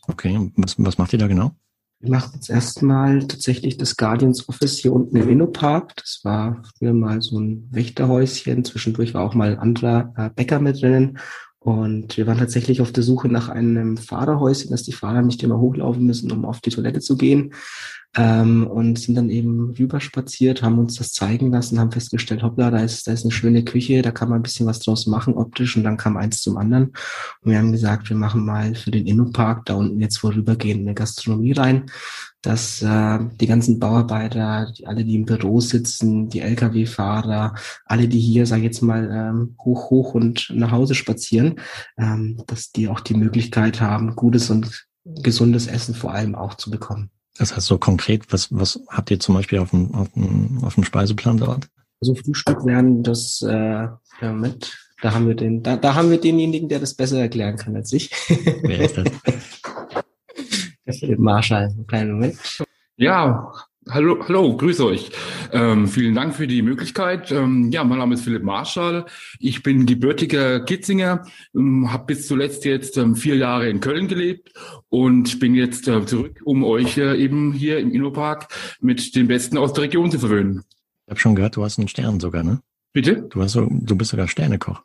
Okay, 0.07 0.51
was, 0.55 0.75
was 0.77 0.97
macht 0.97 1.13
ihr 1.13 1.19
da 1.19 1.27
genau? 1.27 1.51
Wir 1.99 2.09
machen 2.09 2.31
jetzt 2.35 2.49
erstmal 2.49 3.27
tatsächlich 3.27 3.77
das 3.77 3.95
Guardians 3.95 4.49
Office 4.49 4.79
hier 4.79 4.91
unten 4.91 5.15
im 5.17 5.29
Innopark. 5.29 5.95
Das 5.97 6.21
war 6.23 6.63
früher 6.77 6.93
mal 6.93 7.21
so 7.21 7.39
ein 7.39 7.67
Wächterhäuschen. 7.71 8.65
Zwischendurch 8.65 9.13
war 9.13 9.23
auch 9.23 9.35
mal 9.35 9.51
ein 9.51 9.59
anderer 9.59 10.13
äh, 10.17 10.29
Bäcker 10.31 10.59
mit 10.59 10.81
drinnen. 10.81 11.19
Und 11.59 12.17
wir 12.17 12.25
waren 12.25 12.39
tatsächlich 12.39 12.81
auf 12.81 12.91
der 12.91 13.03
Suche 13.03 13.27
nach 13.27 13.49
einem 13.49 13.97
Fahrerhäuschen, 13.97 14.71
dass 14.71 14.81
die 14.81 14.93
Fahrer 14.93 15.21
nicht 15.21 15.43
immer 15.43 15.59
hochlaufen 15.59 16.03
müssen, 16.03 16.31
um 16.31 16.43
auf 16.43 16.59
die 16.59 16.71
Toilette 16.71 17.01
zu 17.01 17.17
gehen 17.17 17.53
ähm, 18.17 18.67
und 18.67 18.99
sind 18.99 19.15
dann 19.15 19.29
eben 19.29 19.71
rüberspaziert, 19.71 20.61
haben 20.61 20.79
uns 20.79 20.95
das 20.95 21.13
zeigen 21.13 21.51
lassen, 21.51 21.79
haben 21.79 21.91
festgestellt, 21.91 22.43
hoppla, 22.43 22.69
da 22.71 22.79
ist, 22.79 23.07
da 23.07 23.13
ist 23.13 23.23
eine 23.23 23.31
schöne 23.31 23.63
Küche, 23.63 24.01
da 24.01 24.11
kann 24.11 24.29
man 24.29 24.39
ein 24.39 24.43
bisschen 24.43 24.67
was 24.67 24.79
draus 24.79 25.07
machen 25.07 25.35
optisch 25.35 25.77
und 25.77 25.83
dann 25.83 25.97
kam 25.97 26.17
eins 26.17 26.41
zum 26.41 26.57
anderen 26.57 26.87
und 27.41 27.51
wir 27.51 27.57
haben 27.57 27.71
gesagt, 27.71 28.09
wir 28.09 28.17
machen 28.17 28.45
mal 28.45 28.75
für 28.75 28.91
den 28.91 29.07
Innenpark 29.07 29.65
da 29.65 29.75
unten 29.75 30.01
jetzt 30.01 30.17
vorübergehend 30.17 30.81
eine 30.81 30.93
Gastronomie 30.93 31.53
rein, 31.53 31.85
dass 32.41 32.81
äh, 32.81 33.19
die 33.39 33.47
ganzen 33.47 33.79
Bauarbeiter, 33.79 34.73
die, 34.77 34.87
alle, 34.87 35.05
die 35.05 35.15
im 35.15 35.25
Büro 35.25 35.61
sitzen, 35.61 36.27
die 36.27 36.41
Lkw-Fahrer, 36.41 37.55
alle, 37.85 38.07
die 38.07 38.19
hier, 38.19 38.45
sage 38.45 38.61
ich 38.61 38.65
jetzt 38.65 38.81
mal, 38.81 39.09
ähm, 39.11 39.55
hoch, 39.63 39.89
hoch 39.89 40.15
und 40.15 40.51
nach 40.53 40.71
Hause 40.71 40.95
spazieren, 40.95 41.59
ähm, 41.97 42.41
dass 42.47 42.71
die 42.71 42.87
auch 42.87 42.99
die 42.99 43.13
Möglichkeit 43.13 43.79
haben, 43.79 44.15
gutes 44.15 44.49
und 44.49 44.85
gesundes 45.05 45.67
Essen 45.67 45.95
vor 45.95 46.13
allem 46.13 46.35
auch 46.35 46.55
zu 46.55 46.71
bekommen. 46.71 47.11
Das 47.41 47.55
heißt 47.55 47.65
so 47.65 47.79
konkret, 47.79 48.31
was, 48.31 48.55
was 48.55 48.79
habt 48.87 49.09
ihr 49.09 49.19
zum 49.19 49.33
Beispiel 49.33 49.57
auf 49.57 49.71
dem, 49.71 49.91
auf 49.95 50.09
dem, 50.13 50.59
auf 50.63 50.75
dem 50.75 50.83
Speiseplan 50.83 51.37
dort? 51.37 51.67
Also 51.99 52.13
Frühstück 52.13 52.63
werden 52.67 53.01
das 53.01 53.41
äh, 53.41 53.87
ja, 54.21 54.31
mit. 54.31 54.77
Da 55.01 55.11
haben 55.11 55.27
wir 55.27 55.33
den, 55.33 55.63
da, 55.63 55.75
da 55.75 55.95
haben 55.95 56.11
wir 56.11 56.21
denjenigen, 56.21 56.69
der 56.69 56.79
das 56.79 56.93
besser 56.93 57.19
erklären 57.19 57.57
kann 57.57 57.75
als 57.75 57.91
ich. 57.93 58.11
Wer 58.61 58.81
ist 58.81 58.95
das? 58.95 59.05
der 60.85 60.93
Philipp 60.93 61.17
Marschall, 61.17 61.69
einen 61.69 61.87
kleinen 61.87 62.11
Moment. 62.11 62.37
Ja, 62.97 63.51
Hallo, 63.89 64.23
hallo, 64.27 64.55
grüße 64.55 64.85
euch. 64.85 65.09
Ähm, 65.51 65.87
vielen 65.87 66.13
Dank 66.13 66.35
für 66.35 66.45
die 66.45 66.61
Möglichkeit. 66.61 67.31
Ähm, 67.31 67.71
ja, 67.71 67.83
mein 67.83 67.97
Name 67.97 68.13
ist 68.13 68.23
Philipp 68.23 68.43
Marschall. 68.43 69.07
Ich 69.39 69.63
bin 69.63 69.87
gebürtiger 69.87 70.59
Kitzinger, 70.59 71.25
ähm, 71.55 71.91
habe 71.91 72.05
bis 72.05 72.27
zuletzt 72.27 72.63
jetzt 72.63 72.97
ähm, 72.97 73.15
vier 73.15 73.37
Jahre 73.37 73.67
in 73.69 73.79
Köln 73.79 74.07
gelebt 74.07 74.53
und 74.89 75.39
bin 75.39 75.55
jetzt 75.55 75.87
äh, 75.87 76.05
zurück, 76.05 76.41
um 76.45 76.63
euch 76.63 76.99
äh, 76.99 77.17
eben 77.17 77.53
hier 77.53 77.79
im 77.79 77.91
Innopark 77.91 78.49
mit 78.81 79.15
den 79.15 79.27
Besten 79.27 79.57
aus 79.57 79.73
der 79.73 79.85
Region 79.85 80.11
zu 80.11 80.19
verwöhnen. 80.19 80.63
Ich 81.07 81.09
habe 81.09 81.19
schon 81.19 81.33
gehört, 81.33 81.55
du 81.55 81.63
hast 81.63 81.79
einen 81.79 81.87
Stern 81.87 82.19
sogar, 82.19 82.43
ne? 82.43 82.61
Bitte? 82.93 83.23
Du, 83.31 83.41
hast 83.41 83.53
so, 83.53 83.67
du 83.67 83.95
bist 83.95 84.11
sogar 84.11 84.27
Sternekoch. 84.27 84.83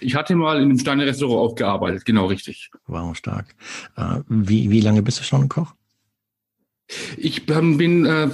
Ich 0.00 0.14
hatte 0.14 0.36
mal 0.36 0.58
in 0.58 0.64
einem 0.64 0.78
Sterne-Restaurant 0.78 1.52
auch 1.52 1.54
gearbeitet, 1.54 2.04
genau 2.04 2.26
richtig. 2.26 2.70
Wow, 2.86 3.16
stark. 3.16 3.54
Äh, 3.96 4.20
wie, 4.28 4.68
wie 4.68 4.82
lange 4.82 5.02
bist 5.02 5.18
du 5.18 5.24
schon 5.24 5.48
Koch? 5.48 5.75
Ich 7.16 7.46
bin 7.46 8.06
äh, 8.06 8.30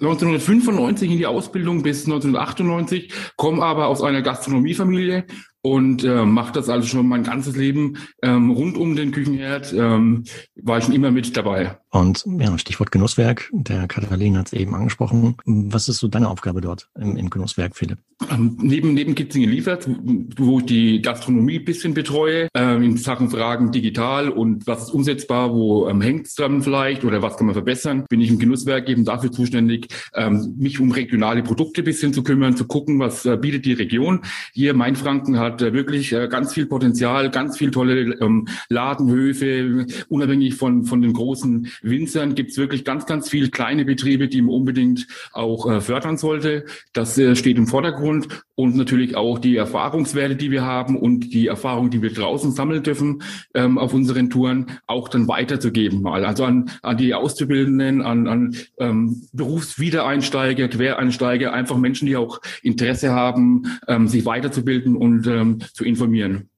1995 0.00 1.10
in 1.10 1.18
die 1.18 1.26
Ausbildung 1.26 1.82
bis 1.82 2.06
1998, 2.06 3.12
komme 3.36 3.62
aber 3.62 3.86
aus 3.86 4.02
einer 4.02 4.22
Gastronomiefamilie 4.22 5.26
und 5.62 6.02
äh, 6.02 6.24
mache 6.24 6.52
das 6.52 6.68
also 6.68 6.88
schon 6.88 7.08
mein 7.08 7.22
ganzes 7.22 7.56
Leben 7.56 7.98
ähm, 8.22 8.50
rund 8.50 8.76
um 8.76 8.96
den 8.96 9.12
Küchenherd, 9.12 9.72
ähm, 9.72 10.24
war 10.56 10.78
ich 10.78 10.84
schon 10.84 10.94
immer 10.94 11.12
mit 11.12 11.36
dabei. 11.36 11.78
Und 11.92 12.24
ja, 12.38 12.58
Stichwort 12.58 12.90
Genusswerk, 12.90 13.50
der 13.52 13.86
Katalin 13.86 14.36
hat 14.36 14.48
es 14.48 14.52
eben 14.52 14.74
angesprochen. 14.74 15.36
Was 15.44 15.88
ist 15.88 15.98
so 15.98 16.08
deine 16.08 16.28
Aufgabe 16.28 16.60
dort 16.60 16.88
im, 16.98 17.16
im 17.16 17.30
Genusswerk, 17.30 17.76
Philipp? 17.76 17.98
Ähm, 18.30 18.56
neben, 18.60 18.94
neben 18.94 19.14
Kitzingen 19.14 19.50
liefert, 19.50 19.88
wo 20.36 20.58
ich 20.58 20.66
die 20.66 21.02
Gastronomie 21.02 21.58
bisschen 21.58 21.94
betreue, 21.94 22.48
ähm, 22.54 22.82
in 22.82 22.96
Sachen 22.96 23.30
Fragen 23.30 23.72
digital 23.72 24.30
und 24.30 24.66
was 24.66 24.84
ist 24.84 24.90
umsetzbar, 24.90 25.52
wo 25.52 25.88
ähm, 25.88 26.00
hängt 26.00 26.26
es 26.26 26.34
dann 26.34 26.62
vielleicht 26.62 27.04
oder 27.04 27.22
was 27.22 27.36
kann 27.36 27.46
man 27.46 27.54
verbessern, 27.54 28.04
bin 28.08 28.20
ich 28.20 28.30
im 28.30 28.38
Genusswerk 28.38 28.88
eben 28.88 29.04
dafür 29.04 29.30
zuständig, 29.30 29.88
ähm, 30.14 30.54
mich 30.58 30.80
um 30.80 30.92
regionale 30.92 31.42
Produkte 31.42 31.82
bisschen 31.82 32.12
zu 32.12 32.22
kümmern, 32.22 32.56
zu 32.56 32.66
gucken, 32.66 32.98
was 33.00 33.26
äh, 33.26 33.36
bietet 33.36 33.64
die 33.64 33.74
Region. 33.74 34.22
Hier 34.52 34.74
Mainfranken 34.74 35.38
hat 35.38 35.52
hat 35.52 35.62
äh, 35.62 35.72
wirklich 35.72 36.12
äh, 36.12 36.28
ganz 36.28 36.54
viel 36.54 36.66
Potenzial, 36.66 37.30
ganz 37.30 37.58
viel 37.58 37.70
tolle 37.70 38.14
ähm, 38.20 38.48
Ladenhöfe, 38.68 39.86
unabhängig 40.08 40.54
von, 40.54 40.84
von 40.84 41.02
den 41.02 41.12
großen 41.12 41.68
Winzern 41.82 42.34
gibt 42.34 42.52
es 42.52 42.56
wirklich 42.56 42.84
ganz, 42.84 43.04
ganz 43.06 43.28
viel 43.28 43.50
kleine 43.50 43.84
Betriebe, 43.84 44.28
die 44.28 44.40
man 44.40 44.54
unbedingt 44.54 45.06
auch 45.32 45.70
äh, 45.70 45.80
fördern 45.80 46.16
sollte. 46.16 46.64
Das 46.92 47.20
steht 47.34 47.58
im 47.58 47.66
Vordergrund 47.66 48.44
und 48.54 48.76
natürlich 48.76 49.16
auch 49.16 49.38
die 49.38 49.56
Erfahrungswerte, 49.56 50.36
die 50.36 50.50
wir 50.50 50.62
haben 50.62 50.96
und 50.96 51.32
die 51.32 51.46
Erfahrung, 51.46 51.90
die 51.90 52.02
wir 52.02 52.12
draußen 52.12 52.52
sammeln 52.52 52.82
dürfen 52.82 53.22
ähm, 53.54 53.78
auf 53.78 53.92
unseren 53.92 54.30
Touren, 54.30 54.78
auch 54.86 55.08
dann 55.08 55.28
weiterzugeben 55.28 56.02
mal. 56.02 56.24
Also 56.24 56.44
an, 56.44 56.70
an 56.82 56.96
die 56.96 57.14
Auszubildenden, 57.14 58.02
an, 58.02 58.26
an 58.26 58.56
ähm, 58.78 59.22
Berufswiedereinsteiger, 59.32 60.68
Quereinsteiger, 60.68 61.52
einfach 61.52 61.76
Menschen, 61.76 62.06
die 62.06 62.16
auch 62.16 62.40
Interesse 62.62 63.10
haben, 63.10 63.64
ähm, 63.88 64.08
sich 64.08 64.24
weiterzubilden 64.24 64.96
und 64.96 65.26
äh, 65.26 65.42
ähm, 65.42 65.58
zu 65.74 65.84
informieren. 65.84 66.48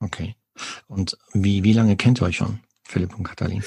Okay. 0.00 0.34
Und 0.86 1.16
wie, 1.32 1.64
wie 1.64 1.72
lange 1.72 1.96
kennt 1.96 2.20
ihr 2.20 2.26
euch 2.26 2.36
schon, 2.36 2.60
Philipp 2.82 3.16
und 3.16 3.24
Katalin? 3.24 3.62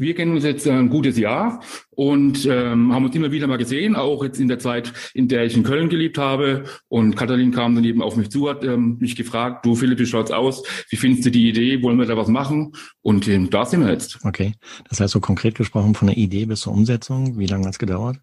Wir 0.00 0.14
kennen 0.14 0.32
uns 0.32 0.44
jetzt 0.44 0.66
ein 0.66 0.88
gutes 0.88 1.18
Jahr 1.18 1.60
und 1.90 2.46
ähm, 2.46 2.94
haben 2.94 3.04
uns 3.04 3.14
immer 3.14 3.32
wieder 3.32 3.46
mal 3.46 3.58
gesehen, 3.58 3.96
auch 3.96 4.24
jetzt 4.24 4.40
in 4.40 4.48
der 4.48 4.58
Zeit, 4.58 4.94
in 5.12 5.28
der 5.28 5.44
ich 5.44 5.54
in 5.54 5.62
Köln 5.62 5.90
gelebt 5.90 6.16
habe. 6.16 6.64
Und 6.88 7.16
Katalin 7.16 7.50
kam 7.50 7.74
dann 7.74 7.84
eben 7.84 8.00
auf 8.00 8.16
mich 8.16 8.30
zu, 8.30 8.48
hat 8.48 8.64
ähm, 8.64 8.96
mich 8.98 9.14
gefragt, 9.14 9.66
du 9.66 9.74
Philipp, 9.74 9.98
wie 9.98 10.06
schaut's 10.06 10.30
aus? 10.30 10.62
Wie 10.88 10.96
findest 10.96 11.26
du 11.26 11.30
die 11.30 11.50
Idee? 11.50 11.82
Wollen 11.82 11.98
wir 11.98 12.06
da 12.06 12.16
was 12.16 12.28
machen? 12.28 12.72
Und 13.02 13.28
ähm, 13.28 13.50
da 13.50 13.66
sind 13.66 13.82
wir 13.82 13.92
jetzt. 13.92 14.24
Okay. 14.24 14.54
Das 14.88 15.00
heißt 15.00 15.12
so 15.12 15.20
konkret 15.20 15.54
gesprochen 15.54 15.94
von 15.94 16.08
der 16.08 16.16
Idee 16.16 16.46
bis 16.46 16.62
zur 16.62 16.72
Umsetzung, 16.72 17.38
wie 17.38 17.46
lange 17.46 17.66
hat's 17.66 17.78
gedauert? 17.78 18.16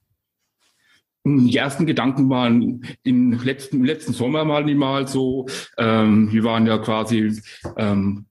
Die 1.25 1.57
ersten 1.57 1.85
Gedanken 1.85 2.27
waren 2.31 2.81
im 3.03 3.33
letzten, 3.33 3.77
im 3.77 3.85
letzten 3.85 4.13
Sommer 4.13 4.45
mal 4.45 4.63
mal 4.73 5.07
so. 5.07 5.45
Ähm, 5.77 6.31
wir 6.31 6.43
waren 6.43 6.65
ja 6.65 6.79
quasi 6.79 7.39
ähm, 7.75 8.25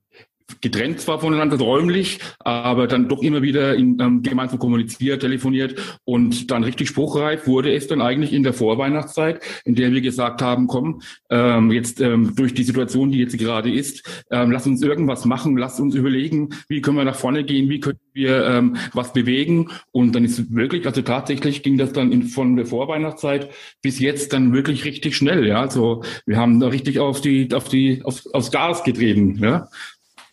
getrennt 0.60 1.00
zwar 1.00 1.20
voneinander 1.20 1.58
räumlich, 1.58 2.20
aber 2.38 2.86
dann 2.86 3.08
doch 3.08 3.22
immer 3.22 3.42
wieder 3.42 3.74
in, 3.74 3.98
ähm, 4.00 4.22
gemeinsam 4.22 4.58
kommuniziert, 4.58 5.20
telefoniert 5.20 6.00
und 6.04 6.50
dann 6.50 6.64
richtig 6.64 6.88
spruchreif 6.88 7.46
wurde 7.46 7.72
es 7.74 7.86
dann 7.86 8.00
eigentlich 8.00 8.32
in 8.32 8.42
der 8.42 8.52
Vorweihnachtszeit, 8.52 9.40
in 9.64 9.74
der 9.74 9.92
wir 9.92 10.00
gesagt 10.00 10.42
haben, 10.42 10.66
komm, 10.66 11.02
ähm, 11.30 11.72
jetzt 11.72 12.00
ähm, 12.00 12.34
durch 12.36 12.54
die 12.54 12.62
Situation, 12.62 13.10
die 13.10 13.18
jetzt 13.18 13.36
gerade 13.38 13.72
ist, 13.72 14.08
ähm, 14.30 14.50
lass 14.50 14.66
uns 14.66 14.82
irgendwas 14.82 15.24
machen, 15.24 15.56
lass 15.56 15.80
uns 15.80 15.94
überlegen, 15.94 16.50
wie 16.68 16.80
können 16.80 16.96
wir 16.96 17.04
nach 17.04 17.16
vorne 17.16 17.44
gehen, 17.44 17.68
wie 17.68 17.80
können 17.80 17.98
wir 18.12 18.46
ähm, 18.46 18.76
was 18.92 19.12
bewegen 19.12 19.70
und 19.90 20.14
dann 20.14 20.24
ist 20.24 20.54
wirklich, 20.54 20.86
also 20.86 21.02
tatsächlich 21.02 21.62
ging 21.62 21.76
das 21.76 21.92
dann 21.92 22.12
in, 22.12 22.22
von 22.22 22.56
der 22.56 22.66
Vorweihnachtszeit 22.66 23.50
bis 23.82 23.98
jetzt 23.98 24.32
dann 24.32 24.52
wirklich 24.52 24.84
richtig 24.84 25.16
schnell, 25.16 25.46
ja, 25.46 25.60
also 25.60 26.02
wir 26.24 26.36
haben 26.36 26.60
da 26.60 26.68
richtig 26.68 27.00
auf 27.00 27.20
die, 27.20 27.52
auf 27.52 27.68
die, 27.68 28.02
auf, 28.04 28.22
aufs 28.32 28.52
Gas 28.52 28.84
getrieben, 28.84 29.38
ja. 29.42 29.68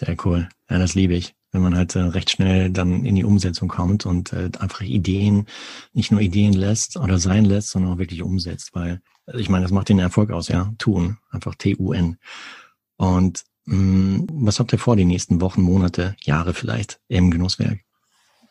Sehr 0.05 0.17
cool. 0.25 0.49
Ja, 0.69 0.79
das 0.79 0.95
liebe 0.95 1.13
ich. 1.13 1.35
Wenn 1.51 1.61
man 1.61 1.75
halt 1.75 1.95
äh, 1.95 1.99
recht 1.99 2.31
schnell 2.31 2.71
dann 2.71 3.05
in 3.05 3.15
die 3.15 3.23
Umsetzung 3.23 3.69
kommt 3.69 4.05
und 4.05 4.33
äh, 4.33 4.49
einfach 4.59 4.81
Ideen, 4.81 5.45
nicht 5.93 6.11
nur 6.11 6.19
Ideen 6.19 6.53
lässt 6.53 6.97
oder 6.97 7.19
sein 7.19 7.45
lässt, 7.45 7.69
sondern 7.69 7.93
auch 7.93 7.97
wirklich 7.99 8.23
umsetzt. 8.23 8.71
Weil, 8.73 9.01
also 9.25 9.39
ich 9.39 9.49
meine, 9.49 9.63
das 9.63 9.71
macht 9.71 9.89
den 9.89 9.99
Erfolg 9.99 10.31
aus, 10.31 10.47
ja. 10.47 10.73
Tun. 10.77 11.17
Einfach 11.29 11.55
T-U-N. 11.55 12.17
Und 12.97 13.43
mh, 13.65 13.77
mm, 13.77 14.27
was 14.45 14.59
habt 14.59 14.73
ihr 14.73 14.79
vor 14.79 14.95
die 14.95 15.05
nächsten 15.05 15.41
Wochen, 15.41 15.61
Monate, 15.61 16.15
Jahre 16.23 16.53
vielleicht 16.53 16.99
im 17.07 17.29
Genusswerk? 17.29 17.79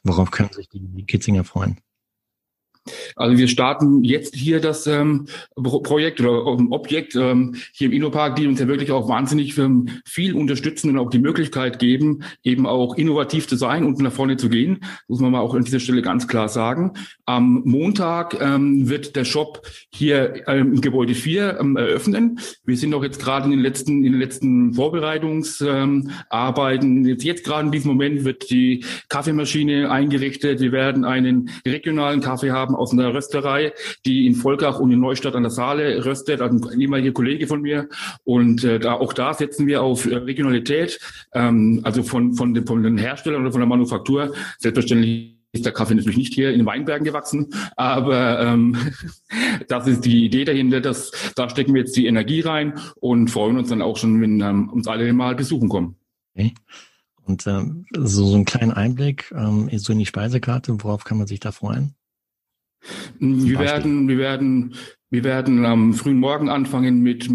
Worauf 0.04 0.30
können 0.30 0.52
sich 0.52 0.68
die, 0.68 0.80
die 0.80 1.04
Kitzinger 1.04 1.44
freuen? 1.44 1.80
Also 3.16 3.38
wir 3.38 3.48
starten 3.48 4.04
jetzt 4.04 4.34
hier 4.34 4.60
das 4.60 4.86
ähm, 4.86 5.26
Projekt 5.54 6.20
oder 6.20 6.52
ähm, 6.52 6.72
Objekt 6.72 7.14
ähm, 7.14 7.54
hier 7.72 7.88
im 7.88 7.92
Innopark, 7.92 8.36
die 8.36 8.46
uns 8.46 8.60
ja 8.60 8.68
wirklich 8.68 8.90
auch 8.90 9.08
wahnsinnig 9.08 9.56
ähm, 9.58 9.88
viel 10.04 10.34
unterstützen 10.34 10.90
und 10.90 10.98
auch 10.98 11.10
die 11.10 11.18
Möglichkeit 11.18 11.78
geben, 11.78 12.24
eben 12.42 12.66
auch 12.66 12.96
innovativ 12.96 13.46
zu 13.46 13.56
sein 13.56 13.84
und 13.84 13.98
nach 14.00 14.12
vorne 14.12 14.36
zu 14.36 14.48
gehen. 14.48 14.80
Muss 15.08 15.20
man 15.20 15.32
mal 15.32 15.40
auch 15.40 15.54
an 15.54 15.64
dieser 15.64 15.80
Stelle 15.80 16.02
ganz 16.02 16.28
klar 16.28 16.48
sagen. 16.48 16.92
Am 17.24 17.62
Montag 17.64 18.40
ähm, 18.40 18.88
wird 18.88 19.16
der 19.16 19.24
Shop 19.24 19.62
hier 19.90 20.46
ähm, 20.48 20.74
im 20.74 20.80
Gebäude 20.80 21.14
4 21.14 21.58
ähm, 21.60 21.76
eröffnen. 21.76 22.40
Wir 22.64 22.76
sind 22.76 22.94
auch 22.94 23.04
jetzt 23.04 23.20
gerade 23.20 23.44
in 23.46 23.52
den 23.52 23.60
letzten, 23.60 24.04
in 24.04 24.12
den 24.12 24.20
letzten 24.20 24.74
Vorbereitungsarbeiten. 24.74 27.04
Jetzt, 27.04 27.24
jetzt 27.24 27.44
gerade 27.44 27.66
in 27.66 27.72
diesem 27.72 27.92
Moment 27.92 28.24
wird 28.24 28.50
die 28.50 28.84
Kaffeemaschine 29.08 29.90
eingerichtet. 29.90 30.60
Wir 30.60 30.72
werden 30.72 31.04
einen 31.04 31.50
regionalen 31.66 32.20
Kaffee 32.20 32.50
haben 32.50 32.71
haben 32.72 32.76
aus 32.76 32.92
einer 32.92 33.14
Rösterei, 33.14 33.72
die 34.04 34.26
in 34.26 34.34
Volkach 34.34 34.80
und 34.80 34.90
in 34.90 35.00
Neustadt 35.00 35.34
an 35.34 35.42
der 35.42 35.50
Saale 35.50 36.04
röstet, 36.04 36.40
also 36.40 36.68
ein 36.68 36.80
ehemaliger 36.80 37.12
Kollege 37.12 37.46
von 37.46 37.62
mir. 37.62 37.88
Und 38.24 38.64
äh, 38.64 38.78
da, 38.78 38.94
auch 38.94 39.12
da 39.12 39.34
setzen 39.34 39.66
wir 39.66 39.82
auf 39.82 40.06
äh, 40.06 40.16
Regionalität, 40.16 40.98
ähm, 41.34 41.80
also 41.84 42.02
von, 42.02 42.34
von, 42.34 42.54
den, 42.54 42.66
von 42.66 42.82
den 42.82 42.98
Herstellern 42.98 43.42
oder 43.42 43.52
von 43.52 43.60
der 43.60 43.68
Manufaktur. 43.68 44.32
Selbstverständlich 44.58 45.38
ist 45.54 45.66
der 45.66 45.72
Kaffee 45.72 45.94
natürlich 45.94 46.16
nicht 46.16 46.34
hier 46.34 46.50
in 46.50 46.60
den 46.60 46.66
Weinbergen 46.66 47.04
gewachsen, 47.04 47.52
aber 47.76 48.40
ähm, 48.40 48.76
das 49.68 49.86
ist 49.86 50.04
die 50.04 50.24
Idee 50.24 50.44
dahinter, 50.44 50.80
dass 50.80 51.10
da 51.36 51.50
stecken 51.50 51.74
wir 51.74 51.82
jetzt 51.82 51.96
die 51.96 52.06
Energie 52.06 52.40
rein 52.40 52.78
und 53.00 53.28
freuen 53.28 53.58
uns 53.58 53.68
dann 53.68 53.82
auch 53.82 53.98
schon, 53.98 54.20
wenn 54.22 54.40
ähm, 54.40 54.70
uns 54.70 54.88
alle 54.88 55.12
mal 55.12 55.34
besuchen 55.34 55.68
kommen. 55.68 55.96
Okay. 56.34 56.54
Und 57.24 57.46
ähm, 57.46 57.84
so, 57.94 58.26
so 58.26 58.34
einen 58.34 58.46
kleinen 58.46 58.72
Einblick 58.72 59.32
ähm, 59.36 59.68
so 59.76 59.92
in 59.92 59.98
die 59.98 60.06
Speisekarte, 60.06 60.82
worauf 60.82 61.04
kann 61.04 61.18
man 61.18 61.26
sich 61.26 61.38
da 61.38 61.52
freuen? 61.52 61.94
Wir 63.18 63.58
werden, 63.58 64.08
wir 64.08 64.18
werden 64.18 64.74
wir 65.12 65.24
werden 65.24 65.66
am 65.66 65.92
frühen 65.92 66.18
Morgen 66.18 66.48
anfangen 66.48 67.02
mit 67.02 67.28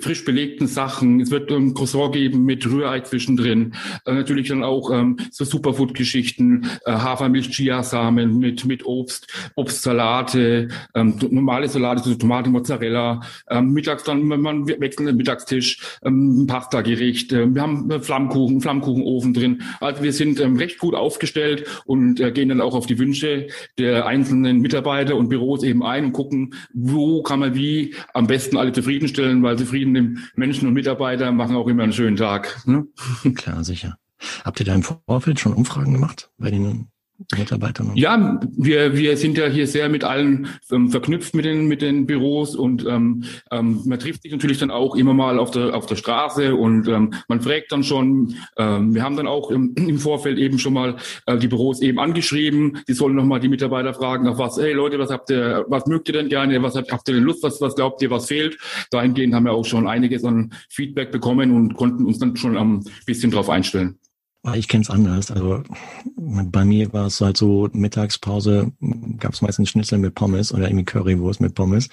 frisch 0.00 0.26
belegten 0.26 0.66
Sachen. 0.66 1.18
Es 1.20 1.30
wird 1.30 1.50
ein 1.50 1.72
Croissant 1.72 2.12
geben 2.12 2.44
mit 2.44 2.66
Rührei 2.70 3.00
zwischendrin. 3.00 3.72
Äh, 4.04 4.12
natürlich 4.12 4.48
dann 4.48 4.62
auch 4.62 4.90
ähm, 4.90 5.16
so 5.30 5.46
Superfood-Geschichten, 5.46 6.68
äh, 6.84 6.92
Hafermilch, 6.92 7.50
Chiasamen 7.52 8.38
mit, 8.38 8.66
mit 8.66 8.84
Obst, 8.84 9.28
Obstsalate, 9.54 10.68
ähm, 10.94 11.18
normale 11.30 11.68
Salate, 11.68 12.02
so 12.02 12.14
Tomate, 12.14 12.50
Mozzarella. 12.50 13.22
Ähm, 13.48 13.72
mittags 13.72 14.04
dann, 14.04 14.22
man 14.24 14.68
wechselt 14.68 15.08
den 15.08 15.16
Mittagstisch, 15.16 15.98
ein 16.02 16.46
Pasta-Gericht. 16.46 17.32
Äh, 17.32 17.54
wir 17.54 17.62
haben 17.62 17.90
Flammkuchen, 18.02 18.60
Flammkuchenofen 18.60 19.32
drin. 19.32 19.62
Also 19.80 20.02
wir 20.02 20.12
sind 20.12 20.38
recht 20.38 20.78
gut 20.78 20.94
aufgestellt 20.94 21.64
und 21.86 22.20
äh, 22.20 22.30
gehen 22.30 22.50
dann 22.50 22.60
auch 22.60 22.74
auf 22.74 22.84
die 22.84 22.98
Wünsche 22.98 23.46
der 23.78 24.04
einzelnen 24.04 24.60
Mitarbeiter 24.60 25.16
und 25.16 25.30
Büros 25.30 25.62
eben 25.62 25.82
ein 25.82 26.04
und 26.04 26.12
gucken, 26.12 26.54
wo 27.06 27.22
kann 27.22 27.38
man 27.38 27.54
wie 27.54 27.94
am 28.14 28.26
besten 28.26 28.56
alle 28.56 28.72
zufriedenstellen, 28.72 29.42
weil 29.42 29.56
zufriedene 29.56 30.16
Menschen 30.34 30.66
und 30.66 30.74
Mitarbeiter 30.74 31.30
machen 31.32 31.56
auch 31.56 31.68
immer 31.68 31.84
einen 31.84 31.92
schönen 31.92 32.16
Tag. 32.16 32.66
Ne? 32.66 32.86
Klar, 33.34 33.64
sicher. 33.64 33.96
Habt 34.44 34.60
ihr 34.60 34.66
da 34.66 34.74
im 34.74 34.82
Vorfeld 34.82 35.38
schon 35.38 35.52
Umfragen 35.52 35.92
gemacht 35.92 36.30
bei 36.38 36.50
den 36.50 36.88
Mitarbeitern? 37.36 37.92
Ja, 37.94 38.40
wir, 38.56 38.96
wir 38.96 39.16
sind 39.16 39.38
ja 39.38 39.46
hier 39.46 39.66
sehr 39.66 39.88
mit 39.88 40.04
allen 40.04 40.48
ähm, 40.70 40.90
verknüpft 40.90 41.34
mit 41.34 41.44
den, 41.44 41.66
mit 41.66 41.82
den 41.82 42.06
Büros 42.06 42.54
und 42.54 42.84
ähm, 42.86 43.24
ähm, 43.50 43.80
man 43.84 43.98
trifft 43.98 44.22
sich 44.22 44.32
natürlich 44.32 44.58
dann 44.58 44.70
auch 44.70 44.94
immer 44.94 45.14
mal 45.14 45.38
auf 45.38 45.50
der, 45.50 45.74
auf 45.74 45.86
der 45.86 45.96
Straße 45.96 46.54
und 46.54 46.88
ähm, 46.88 47.14
man 47.28 47.40
fragt 47.40 47.72
dann 47.72 47.82
schon, 47.82 48.34
ähm, 48.56 48.94
wir 48.94 49.02
haben 49.02 49.16
dann 49.16 49.26
auch 49.26 49.50
im, 49.50 49.74
im 49.76 49.98
Vorfeld 49.98 50.38
eben 50.38 50.58
schon 50.58 50.74
mal 50.74 50.96
äh, 51.26 51.38
die 51.38 51.48
Büros 51.48 51.80
eben 51.80 51.98
angeschrieben, 51.98 52.80
die 52.88 52.92
sollen 52.92 53.14
nochmal 53.14 53.40
die 53.40 53.48
Mitarbeiter 53.48 53.94
fragen, 53.94 54.28
auf 54.28 54.38
was, 54.38 54.58
hey 54.58 54.72
Leute, 54.72 54.98
was 54.98 55.10
habt 55.10 55.30
ihr, 55.30 55.64
was 55.68 55.86
mögt 55.86 56.08
ihr 56.08 56.14
denn 56.14 56.28
gerne, 56.28 56.62
was 56.62 56.76
habt, 56.76 56.92
habt 56.92 57.08
ihr 57.08 57.14
denn 57.14 57.24
Lust, 57.24 57.42
was, 57.42 57.60
was 57.60 57.74
glaubt 57.74 58.02
ihr, 58.02 58.10
was 58.10 58.26
fehlt? 58.26 58.58
Dahingehend 58.90 59.34
haben 59.34 59.44
wir 59.44 59.52
auch 59.52 59.64
schon 59.64 59.88
einiges 59.88 60.24
an 60.24 60.52
Feedback 60.68 61.10
bekommen 61.10 61.52
und 61.52 61.74
konnten 61.74 62.04
uns 62.04 62.18
dann 62.18 62.36
schon 62.36 62.56
ein 62.56 62.84
bisschen 63.06 63.30
drauf 63.30 63.48
einstellen. 63.48 63.98
Ich 64.54 64.68
kenne 64.68 64.82
es 64.82 64.90
anders. 64.90 65.30
Also 65.30 65.62
bei 66.16 66.64
mir 66.64 66.92
war 66.92 67.06
es 67.06 67.20
halt 67.20 67.36
so, 67.36 67.68
Mittagspause 67.72 68.72
gab 69.18 69.32
es 69.32 69.42
meistens 69.42 69.70
Schnitzel 69.70 69.98
mit 69.98 70.14
Pommes 70.14 70.52
oder 70.52 70.68
irgendwie 70.68 70.84
Currywurst 70.84 71.40
mit 71.40 71.54
Pommes. 71.54 71.88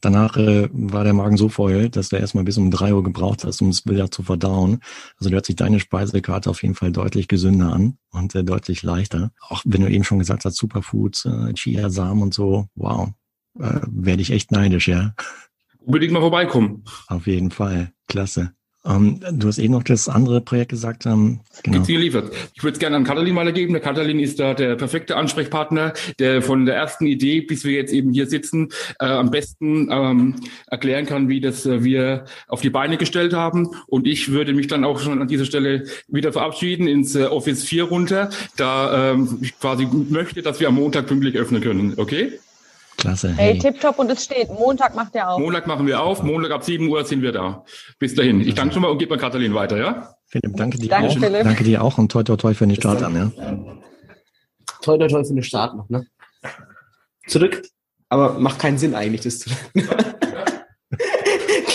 Danach 0.00 0.36
äh, 0.36 0.68
war 0.72 1.02
der 1.02 1.12
Magen 1.12 1.36
so 1.36 1.48
voll, 1.48 1.88
dass 1.88 2.08
du 2.08 2.16
erstmal 2.16 2.44
bis 2.44 2.56
um 2.56 2.70
drei 2.70 2.94
Uhr 2.94 3.02
gebraucht 3.02 3.44
hast, 3.44 3.60
um 3.62 3.70
es 3.70 3.84
wieder 3.86 4.10
zu 4.10 4.22
verdauen. 4.22 4.80
Also 5.18 5.30
hört 5.30 5.46
sich 5.46 5.56
deine 5.56 5.80
Speisekarte 5.80 6.50
auf 6.50 6.62
jeden 6.62 6.74
Fall 6.74 6.92
deutlich 6.92 7.26
gesünder 7.26 7.72
an 7.72 7.98
und 8.10 8.34
äh, 8.34 8.44
deutlich 8.44 8.82
leichter. 8.82 9.32
Auch 9.40 9.62
wenn 9.64 9.80
du 9.80 9.90
eben 9.90 10.04
schon 10.04 10.20
gesagt 10.20 10.44
hast, 10.44 10.56
Superfoods, 10.56 11.24
äh, 11.24 11.52
Chia-Samen 11.52 12.22
und 12.22 12.32
so, 12.32 12.68
wow, 12.76 13.08
äh, 13.58 13.80
werde 13.88 14.22
ich 14.22 14.30
echt 14.30 14.52
neidisch, 14.52 14.86
ja. 14.86 15.14
Unbedingt 15.80 16.12
mal 16.12 16.20
vorbeikommen. 16.20 16.84
Auf 17.08 17.26
jeden 17.26 17.50
Fall, 17.50 17.92
klasse. 18.06 18.52
Ähm, 18.84 19.20
du 19.32 19.48
hast 19.48 19.58
eben 19.58 19.72
noch 19.72 19.82
das 19.82 20.08
andere 20.08 20.40
Projekt 20.40 20.70
gesagt. 20.70 21.04
Ähm, 21.04 21.40
genau. 21.62 21.74
Gibt's 21.76 21.88
geliefert. 21.88 22.32
Ich 22.54 22.62
würde 22.62 22.74
es 22.74 22.78
gerne 22.78 22.96
an 22.96 23.04
Katalin 23.04 23.34
mal 23.34 23.46
ergeben. 23.46 23.72
Der 23.72 23.82
Katalin 23.82 24.20
ist 24.20 24.38
da 24.38 24.54
der 24.54 24.76
perfekte 24.76 25.16
Ansprechpartner, 25.16 25.92
der 26.18 26.42
von 26.42 26.64
der 26.64 26.76
ersten 26.76 27.06
Idee, 27.06 27.40
bis 27.40 27.64
wir 27.64 27.72
jetzt 27.72 27.92
eben 27.92 28.12
hier 28.12 28.26
sitzen, 28.26 28.68
äh, 29.00 29.06
am 29.06 29.30
besten 29.30 29.88
ähm, 29.90 30.36
erklären 30.68 31.06
kann, 31.06 31.28
wie 31.28 31.40
das 31.40 31.66
äh, 31.66 31.82
wir 31.82 32.24
auf 32.46 32.60
die 32.60 32.70
Beine 32.70 32.96
gestellt 32.96 33.34
haben. 33.34 33.70
Und 33.88 34.06
ich 34.06 34.30
würde 34.30 34.52
mich 34.52 34.68
dann 34.68 34.84
auch 34.84 35.00
schon 35.00 35.20
an 35.20 35.28
dieser 35.28 35.44
Stelle 35.44 35.84
wieder 36.06 36.32
verabschieden 36.32 36.86
ins 36.86 37.14
äh, 37.14 37.24
Office 37.24 37.64
4 37.64 37.84
runter, 37.84 38.30
da 38.56 39.12
ähm, 39.12 39.38
ich 39.40 39.58
quasi 39.58 39.86
möchte, 40.08 40.42
dass 40.42 40.60
wir 40.60 40.68
am 40.68 40.76
Montag 40.76 41.06
pünktlich 41.06 41.36
öffnen 41.36 41.60
können. 41.62 41.94
Okay? 41.96 42.38
Klasse. 42.98 43.32
Hey, 43.36 43.52
hey 43.52 43.58
tipptopp 43.58 43.98
und 43.98 44.10
es 44.10 44.24
steht, 44.24 44.48
Montag 44.50 44.94
macht 44.96 45.14
er 45.14 45.30
auf. 45.30 45.40
Montag 45.40 45.68
machen 45.68 45.86
wir 45.86 46.02
auf, 46.02 46.22
Montag 46.22 46.50
ab 46.50 46.64
7 46.64 46.88
Uhr 46.88 47.04
sind 47.04 47.22
wir 47.22 47.30
da. 47.32 47.64
Bis 48.00 48.14
dahin. 48.14 48.40
Ich 48.40 48.54
danke 48.54 48.74
schon 48.74 48.82
mal 48.82 48.88
und 48.88 48.98
gebe 48.98 49.14
mal 49.14 49.20
Katalin 49.20 49.54
weiter, 49.54 49.78
ja? 49.78 50.14
Philipp, 50.26 50.56
danke 50.56 50.78
dir 50.78 50.88
danke, 50.88 51.08
auch. 51.08 51.18
Philipp. 51.18 51.44
Danke 51.44 51.64
dir 51.64 51.82
auch 51.82 51.96
und 51.96 52.10
toi 52.10 52.24
toi 52.24 52.36
toi 52.36 52.54
für 52.54 52.66
den 52.66 52.74
Start 52.76 53.02
an, 53.02 53.14
ja? 53.14 53.30
Toi 54.82 54.98
toi 54.98 55.06
toi 55.06 55.24
für 55.24 55.32
den 55.32 55.42
Start 55.44 55.76
noch, 55.76 55.88
ne? 55.88 56.06
Zurück. 57.28 57.62
Aber 58.08 58.38
macht 58.38 58.58
keinen 58.58 58.78
Sinn 58.78 58.94
eigentlich, 58.94 59.20
das 59.20 59.38
zu 59.38 59.50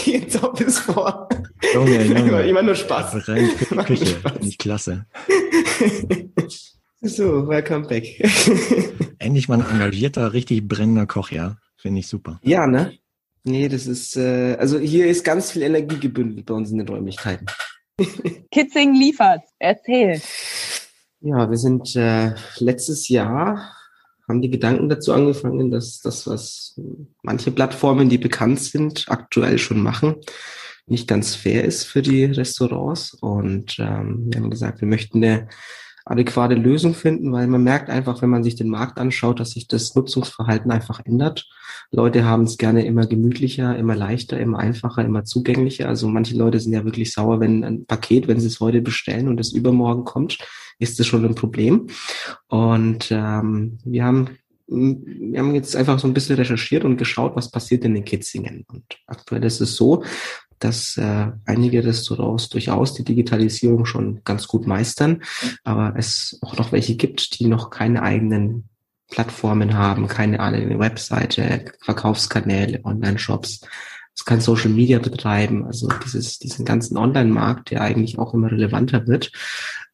Geh 0.03 0.15
ins 0.15 0.44
Office 0.44 0.80
vor. 0.80 1.30
Junge, 1.74 2.03
Junge. 2.03 2.42
Immer 2.44 2.63
nur 2.63 2.75
Spaß. 2.75 3.27
Rein 3.30 3.50
Küche. 3.86 4.18
Nicht 4.42 4.60
klasse. 4.60 5.06
So, 7.05 7.45
welcome 7.50 7.86
back. 7.86 8.05
Endlich 9.19 9.50
mal 9.50 9.60
ein 9.60 9.69
engagierter, 9.69 10.31
richtig 10.31 10.65
brennender 10.65 11.05
Koch, 11.05 11.31
ja. 11.31 11.57
Finde 11.75 12.00
ich 12.00 12.07
super. 12.07 12.39
Ja, 12.43 12.65
ne? 12.65 12.98
Nee, 13.43 13.67
das 13.67 13.88
ist, 13.88 14.15
äh, 14.15 14.55
also 14.57 14.79
hier 14.79 15.07
ist 15.07 15.25
ganz 15.25 15.51
viel 15.51 15.63
Energie 15.63 16.00
gebündelt 16.00 16.45
bei 16.45 16.53
uns 16.53 16.72
in 16.72 16.77
den 16.77 16.88
Räumlichkeiten. 16.88 17.48
Kitzing 18.51 18.95
liefert. 18.95 19.41
Erzähl. 19.60 20.22
Ja, 21.19 21.50
wir 21.50 21.57
sind 21.57 21.93
äh, 21.98 22.36
letztes 22.60 23.10
Jahr, 23.10 23.75
haben 24.25 24.41
die 24.41 24.50
Gedanken 24.50 24.88
dazu 24.88 25.12
angefangen, 25.12 25.72
dass 25.72 26.00
das, 26.00 26.25
was 26.25 26.79
manche 27.22 27.51
Plattformen, 27.51 28.07
die 28.07 28.17
bekannt 28.17 28.62
sind, 28.62 29.07
aktuell 29.10 29.57
schon 29.57 29.83
machen, 29.83 30.15
nicht 30.86 31.10
ganz 31.10 31.36
fair 31.36 31.65
ist 31.65 31.83
für 31.83 32.01
die 32.01 32.24
Restaurants. 32.24 33.13
Und 33.13 33.77
ähm, 33.79 34.29
wir 34.31 34.39
haben 34.39 34.50
gesagt, 34.50 34.79
wir 34.79 34.88
möchten 34.88 35.22
eine 35.22 35.50
adäquate 36.05 36.55
Lösung 36.55 36.93
finden, 36.93 37.31
weil 37.31 37.48
man 37.48 37.63
merkt 37.63 37.89
einfach, 37.89 38.22
wenn 38.22 38.29
man 38.29 38.43
sich 38.43 38.55
den 38.55 38.69
Markt 38.69 38.98
anschaut, 38.98 39.39
dass 39.39 39.51
sich 39.51 39.67
das 39.67 39.95
Nutzungsverhalten 39.95 40.72
einfach 40.72 41.01
ändert. 41.05 41.48
Leute 41.91 42.25
haben 42.25 42.43
es 42.43 42.57
gerne 42.57 42.86
immer 42.86 43.05
gemütlicher, 43.05 43.77
immer 43.77 43.95
leichter, 43.95 44.39
immer 44.39 44.60
einfacher, 44.60 45.03
immer 45.05 45.24
zugänglicher. 45.24 45.88
Also 45.88 46.07
manche 46.07 46.36
Leute 46.36 46.60
sind 46.60 46.74
ja 46.74 46.83
wirklich 46.83 47.12
sauer, 47.13 47.39
wenn 47.39 47.63
ein 47.63 47.86
Paket, 47.86 48.27
wenn 48.27 48.39
sie 48.39 48.48
es 48.48 48.60
heute 48.60 48.81
bestellen 48.81 49.27
und 49.27 49.39
es 49.39 49.53
übermorgen 49.53 50.03
kommt, 50.03 50.38
ist 50.79 51.00
das 51.00 51.07
schon 51.07 51.25
ein 51.25 51.36
Problem. 51.36 51.88
Und 52.48 53.10
ähm, 53.12 53.77
wir 53.86 54.03
haben 54.03 54.29
wir 54.67 55.39
haben 55.39 55.55
jetzt 55.55 55.75
einfach 55.75 56.00
so 56.00 56.07
ein 56.07 56.13
bisschen 56.13 56.38
recherchiert 56.38 56.86
und 56.86 56.98
geschaut, 56.98 57.36
was 57.36 57.51
passiert 57.51 57.83
in 57.83 57.93
den 57.93 58.05
Kitzingen. 58.05 58.65
Und 58.67 58.83
aktuell 59.07 59.43
ist 59.43 59.60
es 59.60 59.75
so, 59.75 60.03
dass 60.63 60.98
äh, 60.98 61.32
einige 61.46 61.84
Restaurants 61.84 62.50
durchaus 62.50 62.93
die 62.93 63.03
Digitalisierung 63.03 63.86
schon 63.86 64.22
ganz 64.24 64.48
gut 64.48 64.68
meistern, 64.68 65.24
aber 65.64 65.94
es 65.98 66.40
auch 66.42 66.57
noch 66.57 66.72
welche 66.72 66.96
gibt, 66.96 67.40
die 67.40 67.48
noch 67.48 67.70
keine 67.70 68.01
eigenen 68.01 68.70
Plattformen 69.09 69.75
haben, 69.75 70.07
keine 70.07 70.40
eigene 70.40 70.79
Webseite, 70.79 71.66
Verkaufskanäle, 71.81 72.83
Online-Shops. 72.83 73.61
Es 74.16 74.25
kann 74.25 74.42
Social 74.42 74.70
Media 74.70 75.00
betreiben, 75.00 75.66
also 75.66 75.90
dieses, 76.03 76.40
diesen 76.40 76.66
ganzen 76.66 76.98
Online-Markt, 76.98 77.72
der 77.72 77.81
eigentlich 77.81 78.18
auch 78.18 78.33
immer 78.33 78.51
relevanter 78.51 79.07
wird. 79.07 79.31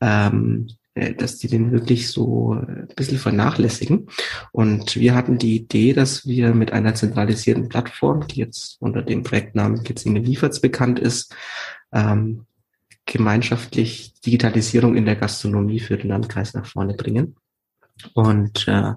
Ähm, 0.01 0.67
äh, 0.88 0.88
dass 1.17 1.37
die 1.37 1.47
den 1.47 1.71
wirklich 1.71 2.09
so 2.09 2.53
ein 2.53 2.87
bisschen 2.95 3.17
vernachlässigen. 3.17 4.07
Und 4.51 4.95
wir 4.95 5.15
hatten 5.15 5.37
die 5.37 5.55
Idee, 5.55 5.93
dass 5.93 6.25
wir 6.27 6.53
mit 6.53 6.71
einer 6.71 6.95
zentralisierten 6.95 7.69
Plattform, 7.69 8.27
die 8.27 8.39
jetzt 8.39 8.77
unter 8.79 9.01
dem 9.01 9.23
Projektnamen 9.23 9.83
Kitzingen 9.83 10.23
Lieferts 10.23 10.59
bekannt 10.61 10.99
ist, 10.99 11.35
ähm, 11.91 12.45
gemeinschaftlich 13.05 14.13
Digitalisierung 14.25 14.95
in 14.95 15.05
der 15.05 15.15
Gastronomie 15.15 15.79
für 15.79 15.97
den 15.97 16.09
Landkreis 16.09 16.53
nach 16.53 16.65
vorne 16.65 16.93
bringen. 16.93 17.35
Und 18.13 18.67
äh, 18.67 18.93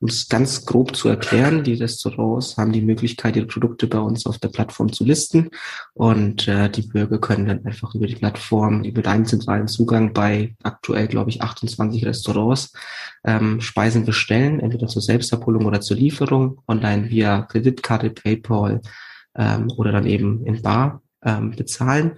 um 0.00 0.08
es 0.08 0.28
ganz 0.28 0.64
grob 0.64 0.94
zu 0.96 1.08
erklären, 1.08 1.64
die 1.64 1.74
Restaurants 1.74 2.56
haben 2.56 2.72
die 2.72 2.82
Möglichkeit, 2.82 3.36
ihre 3.36 3.46
Produkte 3.46 3.86
bei 3.86 3.98
uns 3.98 4.26
auf 4.26 4.38
der 4.38 4.48
Plattform 4.48 4.92
zu 4.92 5.04
listen. 5.04 5.50
Und 5.94 6.48
äh, 6.48 6.70
die 6.70 6.82
Bürger 6.82 7.18
können 7.18 7.46
dann 7.46 7.64
einfach 7.64 7.94
über 7.94 8.06
die 8.06 8.16
Plattform, 8.16 8.84
über 8.84 9.08
einen 9.10 9.26
zentralen 9.26 9.68
Zugang 9.68 10.12
bei 10.12 10.54
aktuell, 10.62 11.08
glaube 11.08 11.30
ich, 11.30 11.42
28 11.42 12.04
Restaurants 12.04 12.72
ähm, 13.24 13.60
Speisen 13.60 14.04
bestellen, 14.04 14.60
entweder 14.60 14.88
zur 14.88 15.02
Selbstabholung 15.02 15.66
oder 15.66 15.80
zur 15.80 15.96
Lieferung, 15.96 16.60
online 16.66 17.10
via 17.10 17.42
Kreditkarte, 17.42 18.10
PayPal 18.10 18.80
ähm, 19.36 19.70
oder 19.76 19.92
dann 19.92 20.06
eben 20.06 20.44
in 20.44 20.62
Bar 20.62 21.02
ähm, 21.24 21.52
bezahlen. 21.52 22.12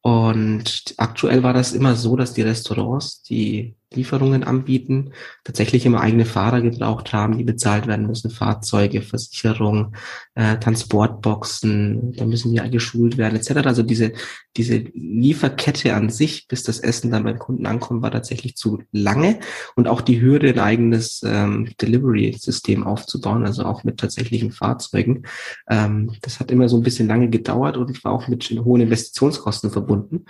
Und 0.00 0.94
aktuell 0.96 1.42
war 1.42 1.52
das 1.52 1.72
immer 1.72 1.94
so, 1.96 2.16
dass 2.16 2.32
die 2.32 2.42
Restaurants, 2.42 3.22
die 3.22 3.76
Lieferungen 3.94 4.44
anbieten, 4.44 5.12
tatsächlich 5.44 5.86
immer 5.86 6.00
eigene 6.00 6.26
Fahrer 6.26 6.60
gebraucht 6.60 7.12
haben, 7.12 7.38
die 7.38 7.44
bezahlt 7.44 7.86
werden 7.86 8.06
müssen, 8.06 8.30
Fahrzeuge, 8.30 9.00
Versicherung, 9.00 9.94
äh, 10.34 10.58
Transportboxen, 10.58 12.12
da 12.12 12.26
müssen 12.26 12.52
die 12.52 12.70
geschult 12.70 13.16
werden, 13.16 13.36
etc. 13.36 13.66
Also 13.66 13.82
diese, 13.82 14.12
diese 14.58 14.76
Lieferkette 14.92 15.94
an 15.94 16.10
sich, 16.10 16.48
bis 16.48 16.64
das 16.64 16.80
Essen 16.80 17.10
dann 17.10 17.24
beim 17.24 17.38
Kunden 17.38 17.64
ankommt, 17.64 18.02
war 18.02 18.10
tatsächlich 18.10 18.56
zu 18.56 18.82
lange 18.92 19.38
und 19.76 19.88
auch 19.88 20.00
die 20.00 20.20
Hürde, 20.20 20.48
ein 20.48 20.58
eigenes 20.58 21.22
ähm, 21.24 21.70
Delivery-System 21.80 22.82
aufzubauen, 22.82 23.46
also 23.46 23.64
auch 23.64 23.84
mit 23.84 23.98
tatsächlichen 23.98 24.50
Fahrzeugen, 24.50 25.22
ähm, 25.70 26.10
das 26.22 26.40
hat 26.40 26.50
immer 26.50 26.68
so 26.68 26.76
ein 26.76 26.82
bisschen 26.82 27.08
lange 27.08 27.30
gedauert 27.30 27.76
und 27.76 28.04
war 28.04 28.12
auch 28.12 28.28
mit 28.28 28.50
hohen 28.50 28.82
Investitionskosten 28.82 29.70
verbunden. 29.70 30.24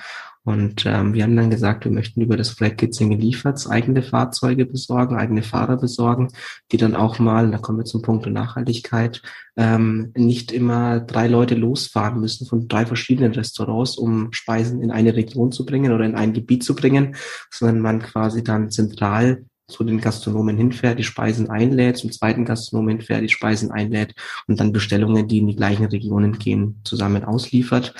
Und 0.48 0.86
ähm, 0.86 1.12
wir 1.12 1.24
haben 1.24 1.36
dann 1.36 1.50
gesagt, 1.50 1.84
wir 1.84 1.92
möchten 1.92 2.22
über 2.22 2.38
das 2.38 2.54
Projekt 2.54 2.78
Kitzingen 2.78 3.20
Lieferts 3.20 3.68
eigene 3.68 4.02
Fahrzeuge 4.02 4.64
besorgen, 4.64 5.16
eigene 5.16 5.42
Fahrer 5.42 5.76
besorgen, 5.76 6.28
die 6.72 6.78
dann 6.78 6.96
auch 6.96 7.18
mal, 7.18 7.50
da 7.50 7.58
kommen 7.58 7.76
wir 7.76 7.84
zum 7.84 8.00
Punkt 8.00 8.24
der 8.24 8.32
Nachhaltigkeit, 8.32 9.20
ähm, 9.58 10.10
nicht 10.16 10.50
immer 10.50 11.00
drei 11.00 11.26
Leute 11.26 11.54
losfahren 11.54 12.20
müssen 12.20 12.46
von 12.46 12.66
drei 12.66 12.86
verschiedenen 12.86 13.32
Restaurants, 13.32 13.98
um 13.98 14.17
Speisen 14.32 14.82
in 14.82 14.90
eine 14.90 15.14
Region 15.14 15.52
zu 15.52 15.64
bringen 15.64 15.92
oder 15.92 16.04
in 16.04 16.14
ein 16.14 16.32
Gebiet 16.32 16.64
zu 16.64 16.74
bringen, 16.74 17.16
sondern 17.50 17.80
man 17.80 18.00
quasi 18.00 18.42
dann 18.42 18.70
zentral 18.70 19.44
zu 19.68 19.84
den 19.84 20.00
Gastronomen 20.00 20.56
hinfährt, 20.56 20.98
die 20.98 21.04
Speisen 21.04 21.50
einlädt, 21.50 21.98
zum 21.98 22.10
zweiten 22.10 22.44
Gastronomen 22.46 22.96
hinfährt, 22.96 23.22
die 23.22 23.28
Speisen 23.28 23.70
einlädt 23.70 24.14
und 24.46 24.58
dann 24.58 24.72
Bestellungen, 24.72 25.28
die 25.28 25.38
in 25.38 25.46
die 25.46 25.56
gleichen 25.56 25.84
Regionen 25.84 26.38
gehen, 26.38 26.80
zusammen 26.84 27.24
ausliefert. 27.24 27.94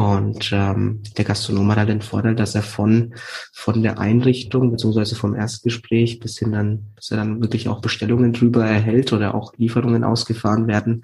Und 0.00 0.50
ähm, 0.54 1.02
der 1.18 1.26
Gastronom 1.26 1.70
hat 1.70 1.76
halt 1.76 1.90
den 1.90 2.00
Vorteil, 2.00 2.34
dass 2.34 2.54
er 2.54 2.62
von, 2.62 3.12
von 3.52 3.82
der 3.82 3.98
Einrichtung 3.98 4.70
beziehungsweise 4.70 5.14
vom 5.14 5.34
Erstgespräch 5.34 6.20
bis 6.20 6.38
hin 6.38 6.52
dann, 6.52 6.86
bis 6.96 7.10
er 7.10 7.18
dann 7.18 7.42
wirklich 7.42 7.68
auch 7.68 7.82
Bestellungen 7.82 8.32
drüber 8.32 8.64
erhält 8.64 9.12
oder 9.12 9.34
auch 9.34 9.52
Lieferungen 9.58 10.02
ausgefahren 10.02 10.68
werden, 10.68 11.02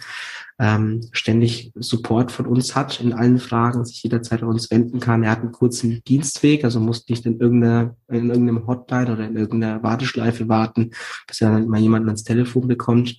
ähm, 0.58 1.02
ständig 1.12 1.72
Support 1.74 2.32
von 2.32 2.46
uns 2.46 2.74
hat 2.74 2.98
in 2.98 3.12
allen 3.12 3.38
Fragen, 3.38 3.84
sich 3.84 4.02
jederzeit 4.02 4.42
an 4.42 4.48
uns 4.48 4.70
wenden 4.70 4.98
kann. 4.98 5.22
Er 5.22 5.32
hat 5.32 5.40
einen 5.40 5.52
kurzen 5.52 6.02
Dienstweg, 6.04 6.64
also 6.64 6.80
muss 6.80 7.06
nicht 7.06 7.26
in 7.26 7.38
irgendeiner, 7.38 7.94
in 8.08 8.30
irgendeinem 8.30 8.66
Hotline 8.66 9.12
oder 9.12 9.26
in 9.26 9.36
irgendeiner 9.36 9.82
Warteschleife 9.82 10.48
warten, 10.48 10.92
bis 11.26 11.42
er 11.42 11.50
dann 11.50 11.68
mal 11.68 11.80
jemanden 11.80 12.08
ans 12.08 12.24
Telefon 12.24 12.66
bekommt. 12.66 13.18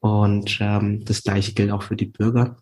Und 0.00 0.56
ähm, 0.62 1.04
das 1.04 1.22
gleiche 1.22 1.52
gilt 1.52 1.70
auch 1.70 1.82
für 1.82 1.96
die 1.96 2.06
Bürger. 2.06 2.56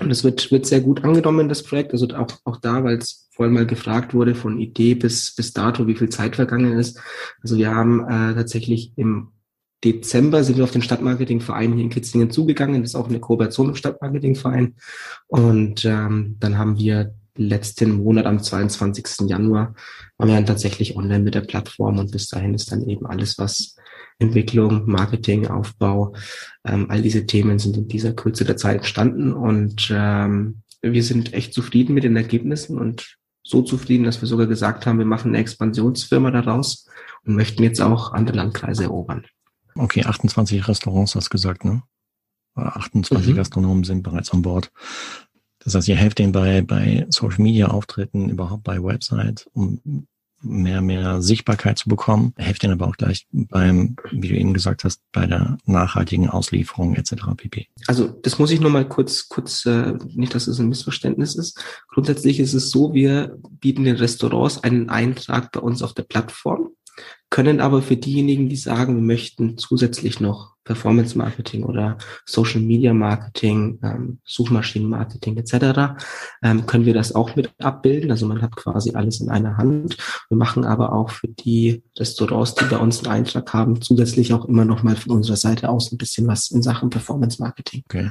Und 0.00 0.10
es 0.10 0.24
wird, 0.24 0.50
wird 0.52 0.66
sehr 0.66 0.80
gut 0.80 1.04
angenommen, 1.04 1.48
das 1.48 1.62
Projekt. 1.62 1.92
Also 1.92 2.06
auch, 2.08 2.28
auch 2.44 2.56
da, 2.58 2.84
weil 2.84 2.98
es 2.98 3.28
vorhin 3.32 3.54
mal 3.54 3.66
gefragt 3.66 4.14
wurde, 4.14 4.34
von 4.34 4.58
Idee 4.58 4.94
bis, 4.94 5.34
bis 5.34 5.52
dato, 5.52 5.86
wie 5.86 5.96
viel 5.96 6.08
Zeit 6.08 6.36
vergangen 6.36 6.78
ist. 6.78 7.00
Also 7.42 7.56
wir 7.56 7.74
haben 7.74 8.00
äh, 8.04 8.34
tatsächlich 8.34 8.92
im 8.96 9.28
Dezember 9.84 10.42
sind 10.42 10.56
wir 10.56 10.64
auf 10.64 10.72
den 10.72 10.82
Stadtmarketingverein 10.82 11.72
hier 11.72 11.84
in 11.84 11.90
Kitzingen 11.90 12.30
zugegangen. 12.30 12.82
Das 12.82 12.90
ist 12.90 12.94
auch 12.96 13.08
eine 13.08 13.20
Kooperation 13.20 13.68
im 13.68 13.74
Stadtmarketingverein. 13.76 14.74
Und 15.28 15.84
ähm, 15.84 16.36
dann 16.40 16.58
haben 16.58 16.78
wir 16.78 17.14
letzten 17.36 17.92
Monat 17.92 18.26
am 18.26 18.42
22. 18.42 19.28
Januar 19.28 19.74
waren 20.16 20.28
wir 20.28 20.34
dann 20.34 20.46
tatsächlich 20.46 20.96
online 20.96 21.22
mit 21.22 21.34
der 21.34 21.42
Plattform 21.42 21.98
und 21.98 22.10
bis 22.10 22.28
dahin 22.28 22.54
ist 22.54 22.72
dann 22.72 22.82
eben 22.82 23.06
alles, 23.06 23.38
was 23.38 23.76
Entwicklung, 24.18 24.90
Marketing, 24.90 25.46
Aufbau, 25.46 26.14
ähm, 26.64 26.86
all 26.90 27.02
diese 27.02 27.26
Themen 27.26 27.58
sind 27.58 27.76
in 27.76 27.88
dieser 27.88 28.12
Kürze 28.12 28.44
der 28.44 28.56
Zeit 28.56 28.78
entstanden 28.78 29.32
und 29.32 29.90
ähm, 29.92 30.62
wir 30.82 31.02
sind 31.02 31.32
echt 31.34 31.54
zufrieden 31.54 31.94
mit 31.94 32.04
den 32.04 32.16
Ergebnissen 32.16 32.78
und 32.78 33.18
so 33.42 33.62
zufrieden, 33.62 34.04
dass 34.04 34.20
wir 34.20 34.28
sogar 34.28 34.46
gesagt 34.46 34.86
haben, 34.86 34.98
wir 34.98 35.06
machen 35.06 35.28
eine 35.28 35.38
Expansionsfirma 35.38 36.30
daraus 36.30 36.86
und 37.24 37.34
möchten 37.34 37.62
jetzt 37.62 37.80
auch 37.80 38.12
andere 38.12 38.36
Landkreise 38.36 38.84
erobern. 38.84 39.24
Okay, 39.74 40.04
28 40.04 40.68
Restaurants 40.68 41.14
hast 41.14 41.26
du 41.26 41.30
gesagt, 41.30 41.64
ne? 41.64 41.82
28 42.56 43.28
mhm. 43.28 43.36
Gastronomen 43.36 43.84
sind 43.84 44.02
bereits 44.02 44.32
an 44.32 44.42
Bord. 44.42 44.70
Das 45.60 45.74
heißt, 45.74 45.88
ihr 45.88 45.96
helft 45.96 46.18
denen 46.18 46.32
bei, 46.32 46.62
bei 46.62 47.06
Social 47.08 47.42
Media 47.42 47.68
Auftritten, 47.68 48.28
überhaupt 48.28 48.64
bei 48.64 48.82
Website, 48.82 49.48
um 49.52 50.06
mehr, 50.40 50.80
mehr 50.80 51.22
Sichtbarkeit 51.22 51.78
zu 51.78 51.88
bekommen. 51.88 52.34
Helft 52.36 52.62
ihnen 52.64 52.74
aber 52.74 52.86
auch 52.86 52.96
gleich 52.96 53.26
beim, 53.32 53.96
wie 54.10 54.28
du 54.28 54.34
eben 54.34 54.54
gesagt 54.54 54.84
hast, 54.84 55.00
bei 55.12 55.26
der 55.26 55.58
nachhaltigen 55.64 56.28
Auslieferung 56.28 56.94
etc. 56.94 57.14
pp. 57.36 57.68
Also 57.86 58.08
das 58.08 58.38
muss 58.38 58.50
ich 58.50 58.60
nur 58.60 58.70
mal 58.70 58.88
kurz, 58.88 59.28
kurz, 59.28 59.66
äh, 59.66 59.94
nicht, 60.14 60.34
dass 60.34 60.46
es 60.46 60.58
ein 60.58 60.68
Missverständnis 60.68 61.34
ist. 61.34 61.62
Grundsätzlich 61.88 62.40
ist 62.40 62.54
es 62.54 62.70
so, 62.70 62.94
wir 62.94 63.38
bieten 63.60 63.84
den 63.84 63.96
Restaurants 63.96 64.62
einen 64.62 64.88
Eintrag 64.88 65.52
bei 65.52 65.60
uns 65.60 65.82
auf 65.82 65.94
der 65.94 66.04
Plattform 66.04 66.70
können 67.30 67.60
aber 67.60 67.82
für 67.82 67.96
diejenigen, 67.96 68.48
die 68.48 68.56
sagen, 68.56 68.96
wir 68.96 69.02
möchten 69.02 69.58
zusätzlich 69.58 70.18
noch 70.20 70.54
Performance 70.64 71.16
Marketing 71.16 71.64
oder 71.64 71.96
Social 72.26 72.60
Media 72.60 72.92
Marketing, 72.92 73.78
ähm, 73.82 74.18
Suchmaschinen 74.24 74.88
Marketing 74.88 75.36
etc., 75.36 75.96
ähm, 76.42 76.66
können 76.66 76.84
wir 76.84 76.94
das 76.94 77.14
auch 77.14 77.36
mit 77.36 77.50
abbilden. 77.58 78.10
Also 78.10 78.26
man 78.26 78.42
hat 78.42 78.54
quasi 78.54 78.92
alles 78.94 79.20
in 79.20 79.30
einer 79.30 79.56
Hand. 79.56 79.96
Wir 80.28 80.36
machen 80.36 80.64
aber 80.64 80.92
auch 80.92 81.10
für 81.10 81.28
die 81.28 81.82
Restaurants, 81.98 82.54
die 82.54 82.66
bei 82.66 82.78
uns 82.78 83.04
einen 83.04 83.12
Eintrag 83.12 83.52
haben, 83.52 83.80
zusätzlich 83.80 84.32
auch 84.32 84.44
immer 84.44 84.64
noch 84.64 84.82
mal 84.82 84.96
von 84.96 85.12
unserer 85.12 85.36
Seite 85.36 85.70
aus 85.70 85.90
ein 85.90 85.98
bisschen 85.98 86.26
was 86.26 86.50
in 86.50 86.62
Sachen 86.62 86.90
Performance 86.90 87.42
Marketing. 87.42 87.82
Okay. 87.86 88.10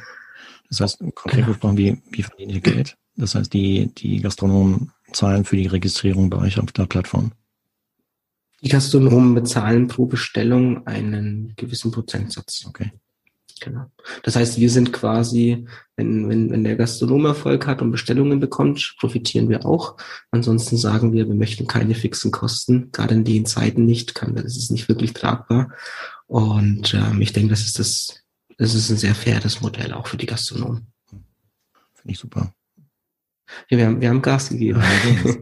Das 0.70 0.82
heißt, 0.82 1.00
konkret 1.00 1.36
genau. 1.36 1.48
gesprochen, 1.48 1.78
wie, 1.78 2.02
wie 2.12 2.24
verdient 2.24 2.52
ihr 2.52 2.62
Geld? 2.62 2.98
Das 3.16 3.36
heißt, 3.36 3.54
die, 3.54 3.94
die 3.96 4.20
Gastronomen 4.20 4.92
zahlen 5.12 5.46
für 5.46 5.58
die 5.58 5.68
Registrierung 5.68 6.30
bei 6.30 6.38
euch 6.38 6.60
auf 6.60 6.72
der 6.72 6.86
Plattform. 6.86 7.32
Die 8.64 8.70
Gastronomen 8.70 9.36
bezahlen 9.36 9.88
pro 9.88 10.06
Bestellung 10.06 10.88
einen 10.88 11.54
gewissen 11.56 11.92
Prozentsatz. 11.92 12.66
Okay. 12.68 12.92
Genau. 13.60 13.92
Das 14.24 14.36
heißt, 14.36 14.60
wir 14.60 14.70
sind 14.70 14.94
quasi, 14.94 15.66
wenn, 15.96 16.30
wenn, 16.30 16.52
wenn 16.52 16.64
der 16.64 16.76
Gastronom 16.76 17.26
Erfolg 17.26 17.66
hat 17.68 17.82
und 17.82 17.92
Bestellungen 17.92 18.40
bekommt, 18.40 18.96
profitieren 19.00 19.50
wir 19.50 19.66
auch. 19.66 19.98
Ansonsten 20.32 20.78
sagen 20.78 21.14
wir, 21.14 21.28
wir 21.28 21.36
möchten 21.36 21.68
keine 21.68 21.96
fixen 21.96 22.32
Kosten, 22.32 22.92
gerade 22.92 23.16
in 23.16 23.24
den 23.24 23.46
Zeiten 23.46 23.86
nicht, 23.86 24.16
kann, 24.16 24.36
das 24.36 24.58
ist 24.58 24.72
nicht 24.72 24.90
wirklich 24.90 25.14
tragbar. 25.14 25.72
Und 26.28 26.94
ähm, 26.94 27.22
ich 27.22 27.34
denke, 27.34 27.50
das 27.50 27.62
ist 27.62 27.80
das, 27.80 28.24
das 28.58 28.76
ist 28.76 28.90
ein 28.90 28.98
sehr 28.98 29.16
faires 29.16 29.62
Modell 29.62 29.94
auch 29.94 30.08
für 30.08 30.18
die 30.18 30.26
Gastronomen. 30.26 30.88
Finde 31.08 32.12
ich 32.12 32.20
super. 32.20 32.54
Ja, 33.70 33.78
wir 33.78 33.86
haben, 33.86 34.02
wir 34.02 34.10
haben 34.10 34.22
Gas 34.22 34.50
gegeben. 34.50 34.82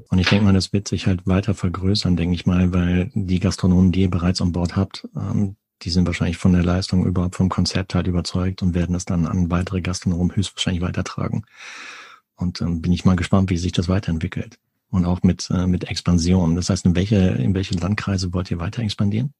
Und 0.09 0.19
ich 0.19 0.27
denke 0.27 0.45
mal, 0.45 0.53
das 0.53 0.73
wird 0.73 0.87
sich 0.87 1.07
halt 1.07 1.25
weiter 1.25 1.53
vergrößern, 1.53 2.15
denke 2.15 2.35
ich 2.35 2.45
mal, 2.45 2.73
weil 2.73 3.11
die 3.13 3.39
Gastronomen, 3.39 3.91
die 3.91 4.01
ihr 4.01 4.09
bereits 4.09 4.41
an 4.41 4.51
Bord 4.51 4.75
habt, 4.75 5.07
ähm, 5.15 5.55
die 5.81 5.89
sind 5.89 6.07
wahrscheinlich 6.07 6.37
von 6.37 6.53
der 6.53 6.63
Leistung 6.63 7.05
überhaupt 7.05 7.35
vom 7.35 7.49
Konzept 7.49 7.95
halt 7.95 8.07
überzeugt 8.07 8.61
und 8.61 8.73
werden 8.73 8.95
es 8.95 9.05
dann 9.05 9.27
an 9.27 9.51
weitere 9.51 9.81
Gastronomen 9.81 10.35
höchstwahrscheinlich 10.35 10.81
weitertragen. 10.81 11.45
Und 12.35 12.61
ähm, 12.61 12.81
bin 12.81 12.91
ich 12.91 13.05
mal 13.05 13.15
gespannt, 13.15 13.49
wie 13.49 13.57
sich 13.57 13.71
das 13.71 13.89
weiterentwickelt. 13.89 14.57
Und 14.89 15.05
auch 15.05 15.23
mit, 15.23 15.49
äh, 15.49 15.67
mit 15.67 15.89
Expansion. 15.89 16.55
Das 16.55 16.69
heißt, 16.69 16.85
in 16.85 16.95
welche, 16.95 17.17
in 17.17 17.53
welche 17.53 17.75
Landkreise 17.75 18.33
wollt 18.33 18.51
ihr 18.51 18.59
weiter 18.59 18.81
expandieren? 18.81 19.33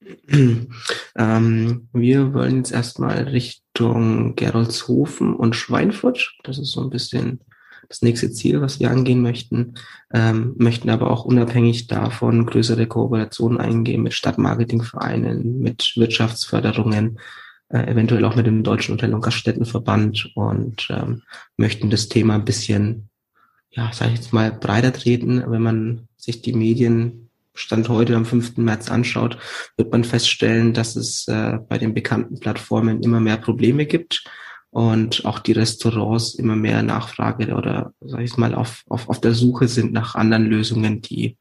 Ähm, 1.16 1.88
wir 1.92 2.32
wollen 2.32 2.58
jetzt 2.58 2.70
erstmal 2.70 3.24
Richtung 3.24 4.36
Geroldshofen 4.36 5.34
und 5.34 5.56
Schweinfurt. 5.56 6.36
Das 6.44 6.58
ist 6.58 6.70
so 6.70 6.80
ein 6.80 6.90
bisschen 6.90 7.40
das 7.88 8.02
nächste 8.02 8.30
Ziel, 8.30 8.60
was 8.60 8.80
wir 8.80 8.90
angehen 8.90 9.22
möchten, 9.22 9.74
ähm, 10.12 10.54
möchten 10.58 10.90
aber 10.90 11.10
auch 11.10 11.24
unabhängig 11.24 11.86
davon 11.86 12.44
größere 12.44 12.86
Kooperationen 12.86 13.58
eingehen 13.58 14.02
mit 14.02 14.14
Stadtmarketingvereinen, 14.14 15.60
mit 15.60 15.94
Wirtschaftsförderungen, 15.96 17.18
äh, 17.70 17.90
eventuell 17.90 18.24
auch 18.24 18.36
mit 18.36 18.46
dem 18.46 18.62
Deutschen 18.62 18.94
Hotel- 18.94 19.14
und 19.14 19.22
Gaststättenverband 19.22 20.32
und 20.34 20.88
ähm, 20.90 21.22
möchten 21.56 21.88
das 21.88 22.08
Thema 22.08 22.34
ein 22.34 22.44
bisschen, 22.44 23.08
ja, 23.70 23.90
sage 23.92 24.12
ich 24.12 24.18
jetzt 24.18 24.32
mal, 24.32 24.52
breiter 24.52 24.92
treten. 24.92 25.42
Wenn 25.50 25.62
man 25.62 26.08
sich 26.16 26.42
die 26.42 26.52
Medien 26.52 27.28
Stand 27.54 27.88
heute 27.88 28.14
am 28.14 28.24
5. 28.24 28.58
März 28.58 28.90
anschaut, 28.90 29.36
wird 29.76 29.90
man 29.90 30.04
feststellen, 30.04 30.74
dass 30.74 30.94
es 30.94 31.26
äh, 31.26 31.58
bei 31.68 31.78
den 31.78 31.92
bekannten 31.92 32.38
Plattformen 32.38 33.02
immer 33.02 33.18
mehr 33.18 33.36
Probleme 33.36 33.86
gibt 33.86 34.24
und 34.70 35.24
auch 35.24 35.38
die 35.38 35.52
Restaurants 35.52 36.34
immer 36.34 36.56
mehr 36.56 36.82
Nachfrage 36.82 37.54
oder 37.54 37.92
sag 38.00 38.20
ich 38.20 38.36
mal 38.36 38.54
auf, 38.54 38.82
auf, 38.88 39.08
auf 39.08 39.20
der 39.20 39.34
Suche 39.34 39.68
sind 39.68 39.92
nach 39.92 40.14
anderen 40.14 40.46
Lösungen, 40.46 41.00
die 41.00 41.36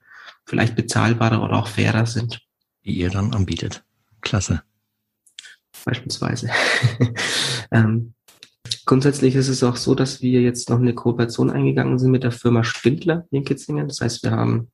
vielleicht 0.46 0.76
bezahlbarer 0.76 1.44
oder 1.44 1.58
auch 1.58 1.68
fairer 1.68 2.06
sind. 2.06 2.42
Die 2.86 2.98
ihr 2.98 3.10
dann 3.10 3.34
anbietet. 3.34 3.84
Klasse. 4.22 4.62
Beispielsweise. 5.84 6.50
ähm, 7.72 8.14
grundsätzlich 8.86 9.36
ist 9.36 9.50
es 9.50 9.64
auch 9.64 9.76
so, 9.76 9.94
dass 9.94 10.22
wir 10.22 10.42
jetzt 10.42 10.70
noch 10.70 10.80
eine 10.80 10.94
Kooperation 10.94 11.50
eingegangen 11.50 12.00
sind 12.00 12.12
mit 12.12 12.24
der 12.24 12.32
Firma 12.32 12.64
Spindler 12.64 13.26
in 13.32 13.44
Kitzingen. 13.44 13.88
Das 13.88 14.00
heißt, 14.00 14.24
wir 14.24 14.32
haben 14.32 14.72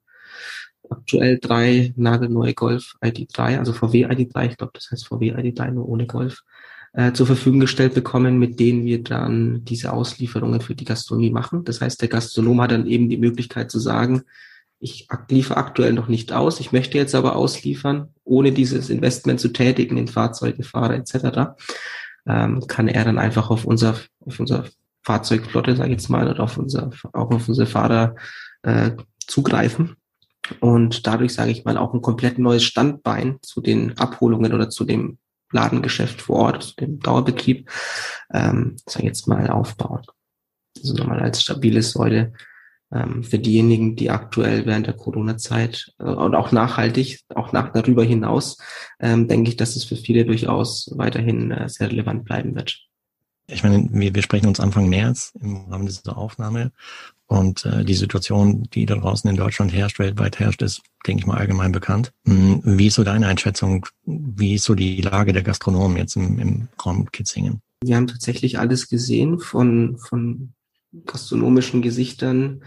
aktuell 0.90 1.40
drei 1.40 1.94
nagelneue 1.96 2.54
Golf 2.54 2.96
ID3, 3.02 3.58
also 3.58 3.74
VW 3.74 4.06
ID3, 4.06 4.52
ich 4.52 4.58
glaube, 4.58 4.74
das 4.76 4.92
heißt 4.92 5.08
VW 5.08 5.34
ID3 5.34 5.72
nur 5.72 5.88
ohne 5.88 6.06
Golf, 6.06 6.44
äh, 6.94 7.12
zur 7.14 7.28
Verfügung 7.28 7.60
gestellt 7.60 7.94
bekommen, 7.94 8.40
mit 8.40 8.60
denen 8.60 8.86
wir 8.86 9.04
dann 9.04 9.66
diese 9.66 9.94
Auslieferungen 9.94 10.62
für 10.62 10.76
die 10.76 10.86
Gastronomie 10.86 11.32
machen. 11.32 11.64
Das 11.64 11.82
heißt, 11.82 12.02
der 12.02 12.10
Gastronom 12.10 12.62
hat 12.62 12.72
dann 12.72 12.88
eben 12.88 13.10
die 13.10 13.18
Möglichkeit 13.18 13.72
zu 13.72 13.80
sagen, 13.80 14.24
ich 14.80 15.08
liefere 15.30 15.58
aktuell 15.58 15.94
noch 15.94 16.10
nicht 16.10 16.34
aus, 16.34 16.60
ich 16.60 16.74
möchte 16.74 16.98
jetzt 16.98 17.16
aber 17.16 17.36
ausliefern, 17.36 18.10
ohne 18.26 18.52
dieses 18.52 18.90
Investment 18.90 19.40
zu 19.40 19.50
tätigen 19.50 19.98
in 19.98 20.08
Fahrzeuge, 20.08 20.64
Fahrer 20.64 20.96
etc., 20.96 21.56
ähm, 22.26 22.68
kann 22.68 22.88
er 22.88 23.06
dann 23.06 23.18
einfach 23.18 23.50
auf 23.50 23.66
unser, 23.66 23.96
auf 24.20 24.40
unser 24.40 24.66
Fahrzeugflotte, 25.02 25.76
sage 25.76 25.90
ich 25.90 26.00
jetzt 26.00 26.10
mal, 26.10 26.30
oder 26.30 26.44
auf 26.44 26.58
unser, 26.58 26.92
auch 27.14 27.32
auf 27.32 27.48
unsere 27.48 27.68
Fahrer 27.68 28.16
äh, 28.64 28.92
zugreifen 29.20 29.96
und 30.60 31.08
dadurch, 31.08 31.34
sage 31.34 31.52
ich 31.52 31.66
mal, 31.66 31.78
auch 31.78 31.94
ein 31.94 32.02
komplett 32.02 32.38
neues 32.38 32.64
Standbein 32.64 33.40
zu 33.42 33.62
den 33.62 33.98
Abholungen 33.98 34.54
oder 34.54 34.70
zu 34.70 34.84
dem 34.84 35.18
Ladengeschäft 35.54 36.22
vor 36.22 36.38
Ort, 36.38 36.56
also 36.56 36.74
dem 36.80 37.00
Dauerbetrieb, 37.00 37.70
ähm, 38.34 38.76
jetzt 39.00 39.28
mal, 39.28 39.50
aufbauen. 39.50 40.02
Also 40.78 40.96
nochmal 40.96 41.20
als 41.20 41.42
stabile 41.42 41.82
Säule 41.82 42.34
ähm, 42.94 43.24
für 43.24 43.40
diejenigen, 43.40 43.96
die 43.96 44.10
aktuell 44.10 44.66
während 44.66 44.88
der 44.88 44.96
Corona-Zeit 44.96 45.94
äh, 46.00 46.04
und 46.04 46.36
auch 46.36 46.52
nachhaltig, 46.52 47.22
auch 47.34 47.52
nach, 47.52 47.72
darüber 47.72 48.04
hinaus, 48.04 48.58
ähm, 49.00 49.28
denke 49.28 49.50
ich, 49.50 49.58
dass 49.58 49.76
es 49.76 49.84
für 49.84 49.96
viele 49.96 50.26
durchaus 50.26 50.92
weiterhin 50.96 51.52
äh, 51.52 51.70
sehr 51.70 51.90
relevant 51.90 52.26
bleiben 52.26 52.56
wird. 52.56 52.80
Ich 53.48 53.64
meine, 53.64 53.88
wir, 53.92 54.16
wir 54.16 54.22
sprechen 54.22 54.48
uns 54.48 54.60
Anfang 54.60 54.88
März 54.88 55.34
im 55.40 55.66
Rahmen 55.70 55.86
dieser 55.86 56.18
Aufnahme 56.18 56.72
und 57.28 57.66
äh, 57.66 57.84
die 57.84 57.94
Situation, 57.94 58.64
die 58.74 58.86
da 58.86 58.96
draußen 58.96 59.30
in 59.30 59.36
Deutschland 59.36 59.74
herrscht, 59.74 60.00
weltweit 60.00 60.40
herrscht, 60.40 60.62
ist, 60.62 60.82
denke 61.08 61.22
ich 61.22 61.26
mal, 61.26 61.38
allgemein 61.38 61.72
bekannt. 61.72 62.12
Hm, 62.26 62.62
wie 62.64 62.88
ist 62.88 62.96
so 62.96 63.04
deine 63.04 63.28
Einschätzung? 63.28 63.86
Wie 64.06 64.56
ist 64.56 64.66
so 64.66 64.76
die 64.76 65.02
Lage 65.02 65.34
der 65.34 65.44
Gastronomen 65.44 65.98
jetzt 65.98 66.16
im, 66.16 66.40
im 66.40 66.68
Raum 66.86 67.12
Kitzingen? 67.12 67.62
Wir 67.84 67.96
haben 67.96 68.08
tatsächlich 68.08 68.60
alles 68.60 68.88
gesehen 68.88 69.40
von, 69.40 69.98
von 69.98 70.54
gastronomischen 71.06 71.82
Gesichtern, 71.82 72.64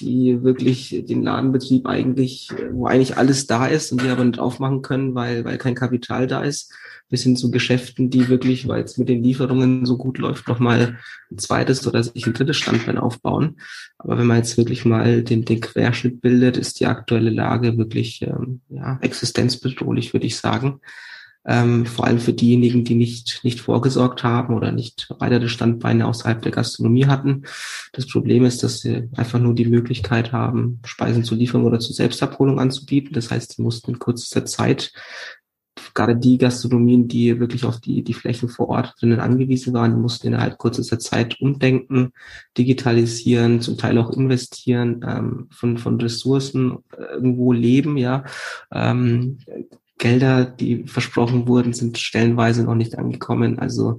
die 0.00 0.42
wirklich 0.42 1.04
den 1.08 1.22
Ladenbetrieb 1.22 1.86
eigentlich, 1.86 2.50
wo 2.72 2.86
eigentlich 2.86 3.16
alles 3.16 3.46
da 3.46 3.66
ist 3.66 3.92
und 3.92 4.02
die 4.02 4.08
aber 4.08 4.24
nicht 4.24 4.38
aufmachen 4.38 4.82
können, 4.82 5.14
weil, 5.14 5.44
weil 5.44 5.58
kein 5.58 5.74
Kapital 5.74 6.26
da 6.26 6.42
ist, 6.42 6.72
bis 7.08 7.22
hin 7.22 7.36
zu 7.36 7.50
Geschäften, 7.50 8.10
die 8.10 8.28
wirklich, 8.28 8.68
weil 8.68 8.82
es 8.82 8.98
mit 8.98 9.08
den 9.08 9.22
Lieferungen 9.22 9.86
so 9.86 9.96
gut 9.96 10.18
läuft, 10.18 10.46
nochmal 10.48 10.98
ein 11.30 11.38
zweites 11.38 11.86
oder 11.86 12.02
sich 12.02 12.26
ein 12.26 12.34
drittes 12.34 12.58
Standbein 12.58 12.98
aufbauen. 12.98 13.60
Aber 13.98 14.18
wenn 14.18 14.26
man 14.26 14.38
jetzt 14.38 14.58
wirklich 14.58 14.84
mal 14.84 15.22
den, 15.22 15.44
den 15.44 15.60
Querschnitt 15.60 16.20
bildet, 16.20 16.56
ist 16.56 16.80
die 16.80 16.86
aktuelle 16.86 17.30
Lage 17.30 17.78
wirklich 17.78 18.22
ähm, 18.22 18.60
ja, 18.68 18.98
existenzbedrohlich, 19.00 20.12
würde 20.12 20.26
ich 20.26 20.36
sagen 20.36 20.80
ähm, 21.46 21.86
vor 21.86 22.06
allem 22.06 22.18
für 22.18 22.32
diejenigen, 22.32 22.84
die 22.84 22.94
nicht, 22.94 23.40
nicht 23.42 23.60
vorgesorgt 23.60 24.22
haben 24.22 24.54
oder 24.54 24.72
nicht 24.72 25.08
weitere 25.18 25.48
Standbeine 25.48 26.06
außerhalb 26.06 26.42
der 26.42 26.52
Gastronomie 26.52 27.06
hatten. 27.06 27.44
Das 27.92 28.06
Problem 28.06 28.44
ist, 28.44 28.62
dass 28.62 28.80
sie 28.80 29.08
einfach 29.16 29.38
nur 29.38 29.54
die 29.54 29.66
Möglichkeit 29.66 30.32
haben, 30.32 30.80
Speisen 30.84 31.24
zu 31.24 31.34
liefern 31.34 31.64
oder 31.64 31.80
zur 31.80 31.94
Selbstabholung 31.94 32.60
anzubieten. 32.60 33.14
Das 33.14 33.30
heißt, 33.30 33.56
sie 33.56 33.62
mussten 33.62 33.92
in 33.92 33.98
kürzester 33.98 34.44
Zeit 34.44 34.92
gerade 35.94 36.16
die 36.16 36.38
Gastronomien, 36.38 37.08
die 37.08 37.40
wirklich 37.40 37.64
auf 37.64 37.80
die, 37.80 38.02
die 38.02 38.14
Flächen 38.14 38.48
vor 38.48 38.68
Ort 38.68 38.94
drinnen 39.00 39.20
angewiesen 39.20 39.72
waren, 39.74 40.00
mussten 40.00 40.28
innerhalb 40.28 40.58
kürzester 40.58 40.98
Zeit 40.98 41.40
umdenken, 41.40 42.12
digitalisieren, 42.56 43.60
zum 43.60 43.78
Teil 43.78 43.98
auch 43.98 44.10
investieren, 44.10 45.04
ähm, 45.06 45.48
von, 45.50 45.78
von 45.78 46.00
Ressourcen 46.00 46.78
irgendwo 46.96 47.52
leben, 47.52 47.96
ja. 47.96 48.24
Ähm, 48.72 49.38
Gelder, 49.98 50.44
die 50.44 50.84
versprochen 50.86 51.46
wurden, 51.46 51.72
sind 51.72 51.98
stellenweise 51.98 52.64
noch 52.64 52.74
nicht 52.74 52.96
angekommen. 52.96 53.58
Also 53.58 53.98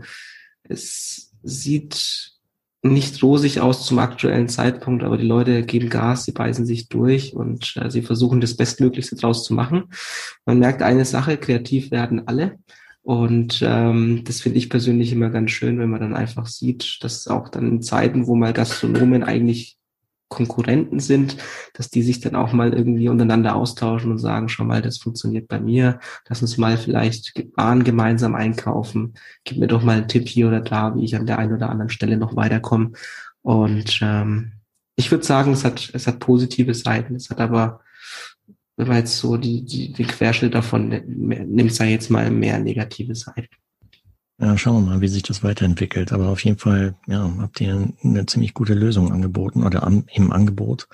es 0.64 1.32
sieht 1.44 2.32
nicht 2.82 3.22
rosig 3.22 3.60
aus 3.60 3.86
zum 3.86 4.00
aktuellen 4.00 4.48
Zeitpunkt, 4.48 5.04
aber 5.04 5.18
die 5.18 5.28
Leute 5.28 5.64
geben 5.64 5.90
Gas, 5.90 6.24
sie 6.24 6.32
beißen 6.32 6.66
sich 6.66 6.88
durch 6.88 7.34
und 7.34 7.76
äh, 7.76 7.92
sie 7.92 8.02
versuchen 8.02 8.40
das 8.40 8.56
Bestmöglichste 8.56 9.18
draus 9.18 9.44
zu 9.44 9.54
machen. 9.54 9.90
Man 10.46 10.60
merkt 10.60 10.82
eine 10.82 11.04
Sache, 11.04 11.38
kreativ 11.38 11.92
werden 11.92 12.28
alle. 12.28 12.58
Und 13.02 13.62
ähm, 13.66 14.24
das 14.24 14.42
finde 14.42 14.60
ich 14.60 14.70
persönlich 14.70 15.12
immer 15.12 15.30
ganz 15.30 15.52
schön, 15.52 15.80
wenn 15.80 15.90
man 15.90 16.00
dann 16.00 16.16
einfach 16.16 16.48
sieht, 16.48 17.04
dass 17.04 17.28
auch 17.28 17.50
dann 17.50 17.68
in 17.68 17.82
Zeiten, 17.82 18.28
wo 18.28 18.36
mal 18.36 18.54
Gastronomen 18.54 19.24
eigentlich 19.24 19.79
Konkurrenten 20.30 21.00
sind, 21.00 21.38
dass 21.74 21.89
die 21.89 22.04
sich 22.04 22.20
dann 22.22 22.36
auch 22.36 22.54
mal 22.54 22.74
irgendwie 22.74 23.10
untereinander 23.10 23.56
austauschen 23.56 24.12
und 24.12 24.20
sagen, 24.20 24.48
schau 24.48 24.63
mal, 24.63 24.82
das 24.82 25.00
funktioniert 25.00 25.48
bei 25.48 25.60
mir, 25.60 26.00
lass 26.28 26.42
uns 26.42 26.58
mal 26.58 26.78
vielleicht 26.78 27.48
Waren 27.56 27.84
gemeinsam 27.84 28.36
einkaufen, 28.36 29.15
gib 29.44 29.58
mir 29.58 29.68
doch 29.68 29.84
mal 29.84 29.98
einen 29.98 30.08
Tipp 30.08 30.28
hier 30.28 30.48
oder 30.48 30.62
da, 30.62 30.96
wie 30.96 31.04
ich 31.04 31.15
an 31.15 31.26
der 31.26 31.39
einen 31.39 31.54
oder 31.54 31.70
anderen 31.70 31.89
Stelle 31.89 32.15
noch 32.15 32.36
weiterkomme. 32.36 32.92
Und 33.42 34.00
ähm, 34.02 34.54
ich 34.96 35.12
würde 35.12 35.26
sagen, 35.26 35.54
es 35.54 35.63
hat, 35.63 35.89
es 35.94 36.08
hat 36.08 36.20
positive 36.20 36.74
Seiten, 36.74 37.15
es 37.15 37.30
hat 37.30 37.39
aber, 37.39 37.82
wenn 38.78 38.88
man 38.88 38.98
jetzt 38.98 39.18
so 39.18 39.38
die, 39.38 39.65
die, 39.65 39.94
die 39.94 40.04
Querschnitt 40.04 40.54
davon 40.54 40.89
nimmt, 40.89 41.74
sei 41.74 41.92
jetzt 41.92 42.10
mal 42.10 42.30
mehr 42.30 42.60
negative 42.60 43.15
Seiten. 43.15 43.48
Ja, 44.41 44.58
schauen 44.58 44.86
wir 44.86 44.91
mal, 44.91 45.02
wie 45.02 45.10
sich 45.10 45.23
das 45.23 45.43
weiterentwickelt. 45.43 46.13
Aber 46.13 46.30
auf 46.30 46.43
jeden 46.43 46.58
Fall, 46.58 46.95
ja, 47.08 47.30
habt 47.39 47.60
ihr 47.60 47.93
eine 48.04 48.25
ziemlich 48.25 48.54
gute 48.54 48.73
Lösung 48.73 49.12
angeboten 49.12 49.63
oder 49.63 49.84
am, 49.84 50.06
im 50.13 50.32
Angebot. 50.32 50.88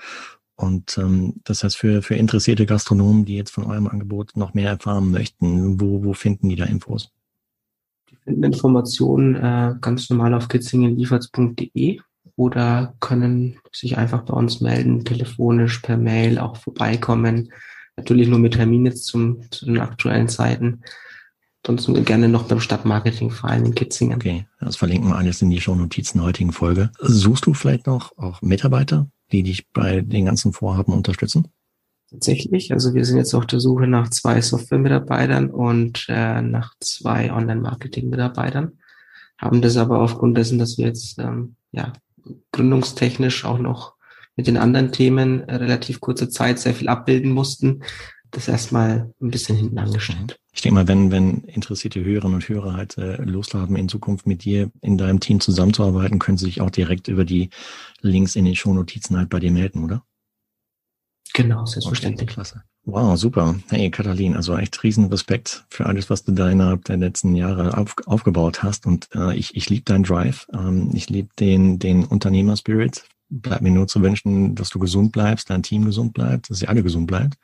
Und 0.56 0.96
ähm, 0.98 1.34
das 1.44 1.62
heißt, 1.62 1.76
für, 1.76 2.02
für 2.02 2.16
interessierte 2.16 2.66
Gastronomen, 2.66 3.24
die 3.24 3.36
jetzt 3.36 3.50
von 3.52 3.64
eurem 3.64 3.86
Angebot 3.86 4.36
noch 4.36 4.54
mehr 4.54 4.70
erfahren 4.70 5.10
möchten, 5.10 5.80
wo, 5.80 6.02
wo 6.02 6.12
finden 6.14 6.48
die 6.48 6.56
da 6.56 6.64
Infos? 6.64 7.12
Die 8.10 8.16
finden 8.16 8.42
Informationen 8.42 9.36
äh, 9.36 9.74
ganz 9.80 10.10
normal 10.10 10.34
auf 10.34 10.48
kitzingenlieferts.de 10.48 12.00
oder 12.36 12.94
können 13.00 13.58
sich 13.70 13.96
einfach 13.96 14.22
bei 14.22 14.34
uns 14.34 14.60
melden, 14.60 15.04
telefonisch, 15.04 15.80
per 15.80 15.98
Mail, 15.98 16.38
auch 16.38 16.56
vorbeikommen. 16.56 17.52
Natürlich 17.96 18.28
nur 18.28 18.38
mit 18.38 18.54
Termin 18.54 18.86
jetzt 18.86 19.04
zum, 19.04 19.42
zu 19.50 19.66
den 19.66 19.78
aktuellen 19.78 20.28
Zeiten. 20.28 20.82
Ansonsten 21.68 22.04
gerne 22.04 22.28
noch 22.28 22.44
beim 22.44 22.60
Stadtmarketingverein 22.60 23.66
in 23.66 23.74
Kitzingen. 23.74 24.16
Okay, 24.16 24.46
das 24.60 24.76
verlinken 24.76 25.10
wir 25.10 25.16
alles 25.16 25.42
in 25.42 25.50
die 25.50 25.60
Shownotizen 25.60 26.18
der 26.18 26.28
heutigen 26.28 26.52
Folge. 26.52 26.90
Suchst 27.00 27.46
du 27.46 27.54
vielleicht 27.54 27.88
noch 27.88 28.16
auch 28.16 28.40
Mitarbeiter, 28.40 29.10
die 29.32 29.42
dich 29.42 29.68
bei 29.72 30.00
den 30.00 30.26
ganzen 30.26 30.52
Vorhaben 30.52 30.92
unterstützen? 30.92 31.48
Tatsächlich, 32.10 32.72
also 32.72 32.94
wir 32.94 33.04
sind 33.04 33.16
jetzt 33.16 33.34
auf 33.34 33.46
der 33.46 33.58
Suche 33.58 33.88
nach 33.88 34.10
zwei 34.10 34.40
Software-Mitarbeitern 34.40 35.50
und 35.50 36.06
äh, 36.08 36.40
nach 36.40 36.74
zwei 36.78 37.32
Online-Marketing-Mitarbeitern. 37.32 38.78
Haben 39.36 39.60
das 39.60 39.76
aber 39.76 40.00
aufgrund 40.00 40.38
dessen, 40.38 40.60
dass 40.60 40.78
wir 40.78 40.86
jetzt 40.86 41.18
ähm, 41.18 41.56
ja 41.72 41.92
gründungstechnisch 42.52 43.44
auch 43.44 43.58
noch 43.58 43.94
mit 44.36 44.46
den 44.46 44.56
anderen 44.56 44.92
Themen 44.92 45.48
äh, 45.48 45.56
relativ 45.56 46.00
kurze 46.00 46.28
Zeit 46.28 46.60
sehr 46.60 46.74
viel 46.74 46.88
abbilden 46.88 47.32
mussten, 47.32 47.82
das 48.36 48.48
erstmal 48.48 49.12
ein 49.20 49.30
bisschen 49.30 49.56
hinten 49.56 49.78
angestellt. 49.78 50.38
Ich 50.52 50.62
denke 50.62 50.74
mal, 50.74 50.88
wenn, 50.88 51.10
wenn 51.10 51.42
interessierte 51.44 52.04
Hörerinnen 52.04 52.34
und 52.34 52.48
Hörer 52.48 52.74
halt 52.74 52.98
äh, 52.98 53.16
Lust 53.22 53.54
haben, 53.54 53.76
in 53.76 53.88
Zukunft 53.88 54.26
mit 54.26 54.44
dir 54.44 54.70
in 54.80 54.98
deinem 54.98 55.20
Team 55.20 55.40
zusammenzuarbeiten, 55.40 56.18
können 56.18 56.38
sie 56.38 56.46
sich 56.46 56.60
auch 56.60 56.70
direkt 56.70 57.08
über 57.08 57.24
die 57.24 57.50
Links 58.00 58.36
in 58.36 58.44
den 58.44 58.54
Shownotizen 58.54 59.16
halt 59.16 59.30
bei 59.30 59.40
dir 59.40 59.50
melden, 59.50 59.84
oder? 59.84 60.04
Genau, 61.34 61.66
selbstverständlich. 61.66 62.28
Okay, 62.28 62.34
klasse. 62.34 62.62
Wow, 62.84 63.18
super. 63.18 63.56
Hey, 63.68 63.90
Katalin, 63.90 64.36
also 64.36 64.56
echt 64.56 64.82
riesen 64.82 65.06
Respekt 65.06 65.64
für 65.68 65.86
alles, 65.86 66.08
was 66.08 66.24
du 66.24 66.32
da 66.32 66.48
innerhalb 66.48 66.84
der 66.84 66.96
letzten 66.98 67.34
Jahre 67.34 67.76
auf, 67.76 67.94
aufgebaut 68.06 68.62
hast. 68.62 68.86
Und 68.86 69.08
äh, 69.14 69.36
ich, 69.36 69.56
ich 69.56 69.68
liebe 69.68 69.84
deinen 69.84 70.04
Drive. 70.04 70.46
Ähm, 70.52 70.90
ich 70.94 71.10
liebe 71.10 71.28
den, 71.38 71.78
den 71.78 72.04
Unternehmerspirit. 72.04 73.04
Bleibt 73.28 73.62
mir 73.62 73.72
nur 73.72 73.88
zu 73.88 74.02
wünschen, 74.02 74.54
dass 74.54 74.70
du 74.70 74.78
gesund 74.78 75.12
bleibst, 75.12 75.50
dein 75.50 75.64
Team 75.64 75.84
gesund 75.84 76.14
bleibt, 76.14 76.48
dass 76.48 76.62
ihr 76.62 76.68
alle 76.68 76.82
gesund 76.82 77.08
bleibt 77.08 77.36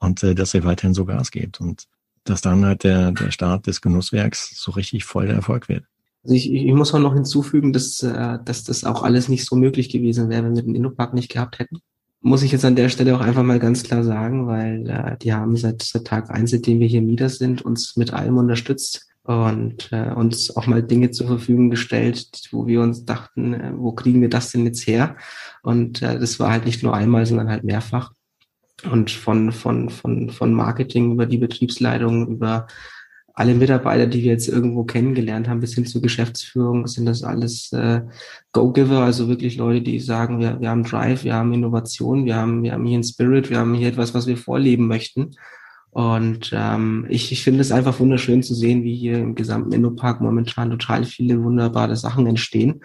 und 0.00 0.22
äh, 0.22 0.34
dass 0.34 0.54
ihr 0.54 0.64
weiterhin 0.64 0.94
so 0.94 1.04
Gas 1.04 1.30
gebt 1.30 1.60
und 1.60 1.86
dass 2.24 2.40
dann 2.40 2.64
halt 2.64 2.84
der, 2.84 3.12
der 3.12 3.30
Start 3.30 3.66
des 3.66 3.80
Genusswerks 3.80 4.52
so 4.56 4.72
richtig 4.72 5.04
voll 5.04 5.26
der 5.26 5.36
Erfolg 5.36 5.68
wird. 5.68 5.84
Also 6.22 6.34
ich, 6.34 6.52
ich 6.52 6.72
muss 6.74 6.92
auch 6.92 6.98
noch 6.98 7.14
hinzufügen, 7.14 7.72
dass, 7.72 8.02
äh, 8.02 8.38
dass 8.44 8.64
das 8.64 8.84
auch 8.84 9.02
alles 9.02 9.28
nicht 9.28 9.46
so 9.46 9.56
möglich 9.56 9.88
gewesen 9.88 10.28
wäre, 10.28 10.44
wenn 10.44 10.54
wir 10.54 10.62
den 10.62 10.74
Innopark 10.74 11.14
nicht 11.14 11.30
gehabt 11.30 11.58
hätten. 11.58 11.78
Muss 12.22 12.42
ich 12.42 12.52
jetzt 12.52 12.66
an 12.66 12.76
der 12.76 12.90
Stelle 12.90 13.16
auch 13.16 13.20
einfach 13.20 13.42
mal 13.42 13.58
ganz 13.58 13.82
klar 13.82 14.04
sagen, 14.04 14.46
weil 14.46 14.88
äh, 14.90 15.16
die 15.16 15.32
haben 15.32 15.56
seit, 15.56 15.82
seit 15.82 16.06
Tag 16.06 16.30
eins, 16.30 16.50
seitdem 16.50 16.80
wir 16.80 16.86
hier 16.86 17.00
Mieter 17.00 17.30
sind, 17.30 17.62
uns 17.62 17.96
mit 17.96 18.12
allem 18.12 18.36
unterstützt 18.36 19.06
und 19.22 19.90
äh, 19.92 20.12
uns 20.12 20.54
auch 20.54 20.66
mal 20.66 20.82
Dinge 20.82 21.10
zur 21.12 21.26
Verfügung 21.26 21.70
gestellt, 21.70 22.48
wo 22.50 22.66
wir 22.66 22.82
uns 22.82 23.06
dachten, 23.06 23.54
äh, 23.54 23.72
wo 23.74 23.92
kriegen 23.92 24.20
wir 24.20 24.28
das 24.28 24.52
denn 24.52 24.66
jetzt 24.66 24.86
her? 24.86 25.16
Und 25.62 26.02
äh, 26.02 26.18
das 26.18 26.38
war 26.38 26.50
halt 26.50 26.66
nicht 26.66 26.82
nur 26.82 26.94
einmal, 26.94 27.24
sondern 27.24 27.48
halt 27.48 27.64
mehrfach 27.64 28.12
und 28.84 29.10
von, 29.10 29.52
von, 29.52 29.90
von, 29.90 30.30
von 30.30 30.52
Marketing 30.52 31.12
über 31.12 31.26
die 31.26 31.38
Betriebsleitung, 31.38 32.28
über 32.28 32.66
alle 33.34 33.54
Mitarbeiter, 33.54 34.06
die 34.06 34.22
wir 34.22 34.32
jetzt 34.32 34.48
irgendwo 34.48 34.84
kennengelernt 34.84 35.48
haben, 35.48 35.60
bis 35.60 35.74
hin 35.74 35.86
zur 35.86 36.02
Geschäftsführung, 36.02 36.86
sind 36.86 37.06
das 37.06 37.22
alles 37.22 37.72
äh, 37.72 38.02
Go-Giver, 38.52 39.00
also 39.00 39.28
wirklich 39.28 39.56
Leute, 39.56 39.80
die 39.80 39.98
sagen, 39.98 40.40
wir, 40.40 40.60
wir 40.60 40.68
haben 40.68 40.84
Drive, 40.84 41.24
wir 41.24 41.34
haben 41.34 41.54
Innovation, 41.54 42.26
wir 42.26 42.36
haben, 42.36 42.62
wir 42.62 42.72
haben 42.72 42.84
hier 42.84 42.96
einen 42.96 43.04
Spirit, 43.04 43.48
wir 43.48 43.58
haben 43.58 43.74
hier 43.74 43.88
etwas, 43.88 44.14
was 44.14 44.26
wir 44.26 44.36
vorleben 44.36 44.86
möchten. 44.86 45.30
Und 45.90 46.52
ähm, 46.54 47.06
ich, 47.08 47.32
ich 47.32 47.42
finde 47.42 47.62
es 47.62 47.72
einfach 47.72 47.98
wunderschön 47.98 48.42
zu 48.42 48.54
sehen, 48.54 48.84
wie 48.84 48.94
hier 48.94 49.18
im 49.18 49.34
gesamten 49.34 49.72
Innopark 49.72 50.20
momentan 50.20 50.70
total 50.70 51.04
viele 51.04 51.42
wunderbare 51.42 51.96
Sachen 51.96 52.26
entstehen. 52.26 52.82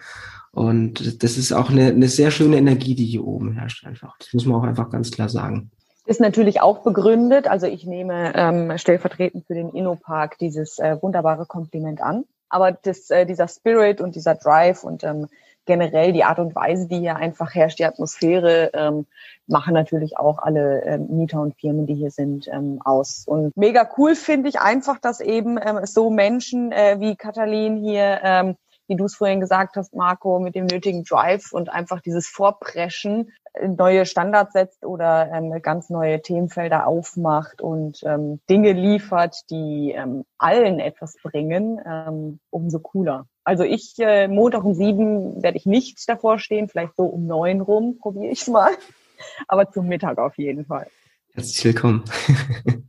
Und 0.52 1.22
das 1.22 1.36
ist 1.36 1.52
auch 1.52 1.68
eine, 1.68 1.88
eine 1.88 2.08
sehr 2.08 2.30
schöne 2.30 2.56
Energie, 2.56 2.94
die 2.94 3.04
hier 3.04 3.24
oben 3.24 3.52
herrscht 3.52 3.84
einfach. 3.84 4.16
Das 4.18 4.32
muss 4.32 4.46
man 4.46 4.56
auch 4.56 4.64
einfach 4.64 4.88
ganz 4.90 5.10
klar 5.10 5.28
sagen. 5.28 5.70
Ist 6.06 6.20
natürlich 6.20 6.60
auch 6.60 6.78
begründet. 6.78 7.48
Also 7.48 7.66
ich 7.66 7.84
nehme 7.84 8.32
ähm, 8.34 8.78
stellvertretend 8.78 9.46
für 9.46 9.54
den 9.54 9.70
Innopark 9.70 10.38
dieses 10.38 10.78
äh, 10.78 10.96
wunderbare 11.02 11.46
Kompliment 11.46 12.00
an. 12.00 12.24
Aber 12.48 12.72
das, 12.72 13.10
äh, 13.10 13.26
dieser 13.26 13.48
Spirit 13.48 14.00
und 14.00 14.14
dieser 14.14 14.36
Drive 14.36 14.84
und 14.84 15.02
ähm, 15.02 15.28
generell 15.66 16.12
die 16.12 16.24
Art 16.24 16.38
und 16.38 16.54
Weise, 16.54 16.86
die 16.86 17.00
hier 17.00 17.16
einfach 17.16 17.54
herrscht, 17.54 17.80
die 17.80 17.84
Atmosphäre, 17.84 18.70
ähm, 18.72 19.06
machen 19.48 19.74
natürlich 19.74 20.16
auch 20.16 20.38
alle 20.38 20.82
ähm, 20.84 21.08
Mieter 21.10 21.40
und 21.40 21.56
Firmen, 21.56 21.86
die 21.86 21.94
hier 21.94 22.10
sind, 22.10 22.48
ähm, 22.48 22.80
aus. 22.84 23.24
Und 23.26 23.56
mega 23.56 23.88
cool 23.98 24.14
finde 24.14 24.48
ich 24.48 24.60
einfach, 24.60 24.98
dass 24.98 25.20
eben 25.20 25.58
ähm, 25.58 25.80
so 25.84 26.10
Menschen 26.10 26.72
äh, 26.72 26.96
wie 27.00 27.16
Katalin 27.16 27.76
hier 27.76 28.20
ähm, 28.22 28.56
wie 28.88 28.96
du 28.96 29.04
es 29.04 29.16
vorhin 29.16 29.40
gesagt 29.40 29.76
hast, 29.76 29.94
Marco, 29.94 30.38
mit 30.38 30.54
dem 30.54 30.66
nötigen 30.66 31.04
Drive 31.04 31.52
und 31.52 31.68
einfach 31.68 32.00
dieses 32.00 32.26
Vorpreschen 32.26 33.32
neue 33.62 34.06
Standards 34.06 34.52
setzt 34.52 34.84
oder 34.84 35.30
ähm, 35.32 35.60
ganz 35.62 35.90
neue 35.90 36.20
Themenfelder 36.20 36.86
aufmacht 36.86 37.62
und 37.62 38.02
ähm, 38.04 38.40
Dinge 38.48 38.72
liefert, 38.72 39.42
die 39.50 39.92
ähm, 39.96 40.24
allen 40.38 40.78
etwas 40.78 41.16
bringen, 41.22 41.80
ähm, 41.84 42.38
umso 42.50 42.80
cooler. 42.80 43.26
Also 43.44 43.64
ich, 43.64 43.94
äh, 43.98 44.28
Montag 44.28 44.64
um 44.64 44.74
sieben 44.74 45.42
werde 45.42 45.56
ich 45.56 45.66
nicht 45.66 46.08
davor 46.08 46.38
stehen, 46.38 46.68
vielleicht 46.68 46.96
so 46.96 47.04
um 47.04 47.26
neun 47.26 47.60
rum, 47.60 47.98
probiere 47.98 48.32
ich 48.32 48.42
es 48.42 48.48
mal. 48.48 48.72
Aber 49.48 49.70
zum 49.70 49.86
Mittag 49.86 50.18
auf 50.18 50.36
jeden 50.36 50.66
Fall. 50.66 50.88
Herzlich 51.32 51.64
willkommen. 51.64 52.04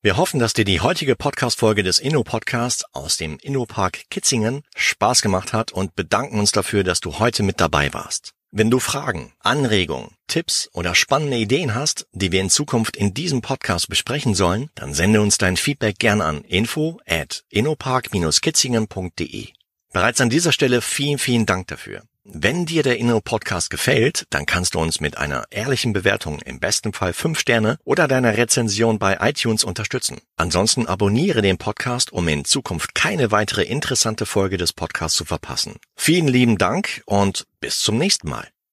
Wir 0.00 0.16
hoffen, 0.16 0.38
dass 0.38 0.52
dir 0.52 0.64
die 0.64 0.80
heutige 0.80 1.16
Podcast-Folge 1.16 1.82
des 1.82 1.98
Inno-Podcasts 1.98 2.84
aus 2.92 3.16
dem 3.16 3.36
Inno-Park 3.42 4.02
Kitzingen 4.10 4.62
Spaß 4.76 5.22
gemacht 5.22 5.52
hat 5.52 5.72
und 5.72 5.96
bedanken 5.96 6.38
uns 6.38 6.52
dafür, 6.52 6.84
dass 6.84 7.00
du 7.00 7.18
heute 7.18 7.42
mit 7.42 7.60
dabei 7.60 7.92
warst. 7.92 8.32
Wenn 8.52 8.70
du 8.70 8.78
Fragen, 8.78 9.32
Anregungen, 9.40 10.14
Tipps 10.28 10.70
oder 10.72 10.94
spannende 10.94 11.36
Ideen 11.36 11.74
hast, 11.74 12.06
die 12.12 12.30
wir 12.30 12.40
in 12.40 12.48
Zukunft 12.48 12.96
in 12.96 13.12
diesem 13.12 13.40
Podcast 13.42 13.88
besprechen 13.88 14.36
sollen, 14.36 14.70
dann 14.76 14.94
sende 14.94 15.20
uns 15.20 15.36
dein 15.36 15.56
Feedback 15.56 15.98
gern 15.98 16.20
an 16.20 16.42
info 16.42 17.00
at 17.04 17.42
innopark-kitzingen.de. 17.50 19.48
Bereits 19.92 20.20
an 20.20 20.30
dieser 20.30 20.52
Stelle 20.52 20.80
vielen, 20.80 21.18
vielen 21.18 21.44
Dank 21.44 21.66
dafür. 21.66 22.04
Wenn 22.30 22.66
dir 22.66 22.82
der 22.82 22.98
Inno 22.98 23.22
Podcast 23.22 23.70
gefällt, 23.70 24.26
dann 24.28 24.44
kannst 24.44 24.74
du 24.74 24.80
uns 24.80 25.00
mit 25.00 25.16
einer 25.16 25.44
ehrlichen 25.50 25.94
Bewertung, 25.94 26.40
im 26.40 26.60
besten 26.60 26.92
Fall 26.92 27.14
fünf 27.14 27.38
Sterne 27.38 27.78
oder 27.84 28.06
deiner 28.06 28.36
Rezension 28.36 28.98
bei 28.98 29.16
iTunes 29.20 29.64
unterstützen. 29.64 30.20
Ansonsten 30.36 30.86
abonniere 30.86 31.40
den 31.40 31.56
Podcast, 31.56 32.12
um 32.12 32.28
in 32.28 32.44
Zukunft 32.44 32.94
keine 32.94 33.30
weitere 33.30 33.62
interessante 33.62 34.26
Folge 34.26 34.58
des 34.58 34.74
Podcasts 34.74 35.16
zu 35.16 35.24
verpassen. 35.24 35.76
Vielen 35.96 36.28
lieben 36.28 36.58
Dank 36.58 37.02
und 37.06 37.46
bis 37.60 37.80
zum 37.80 37.96
nächsten 37.96 38.28
Mal. 38.28 38.46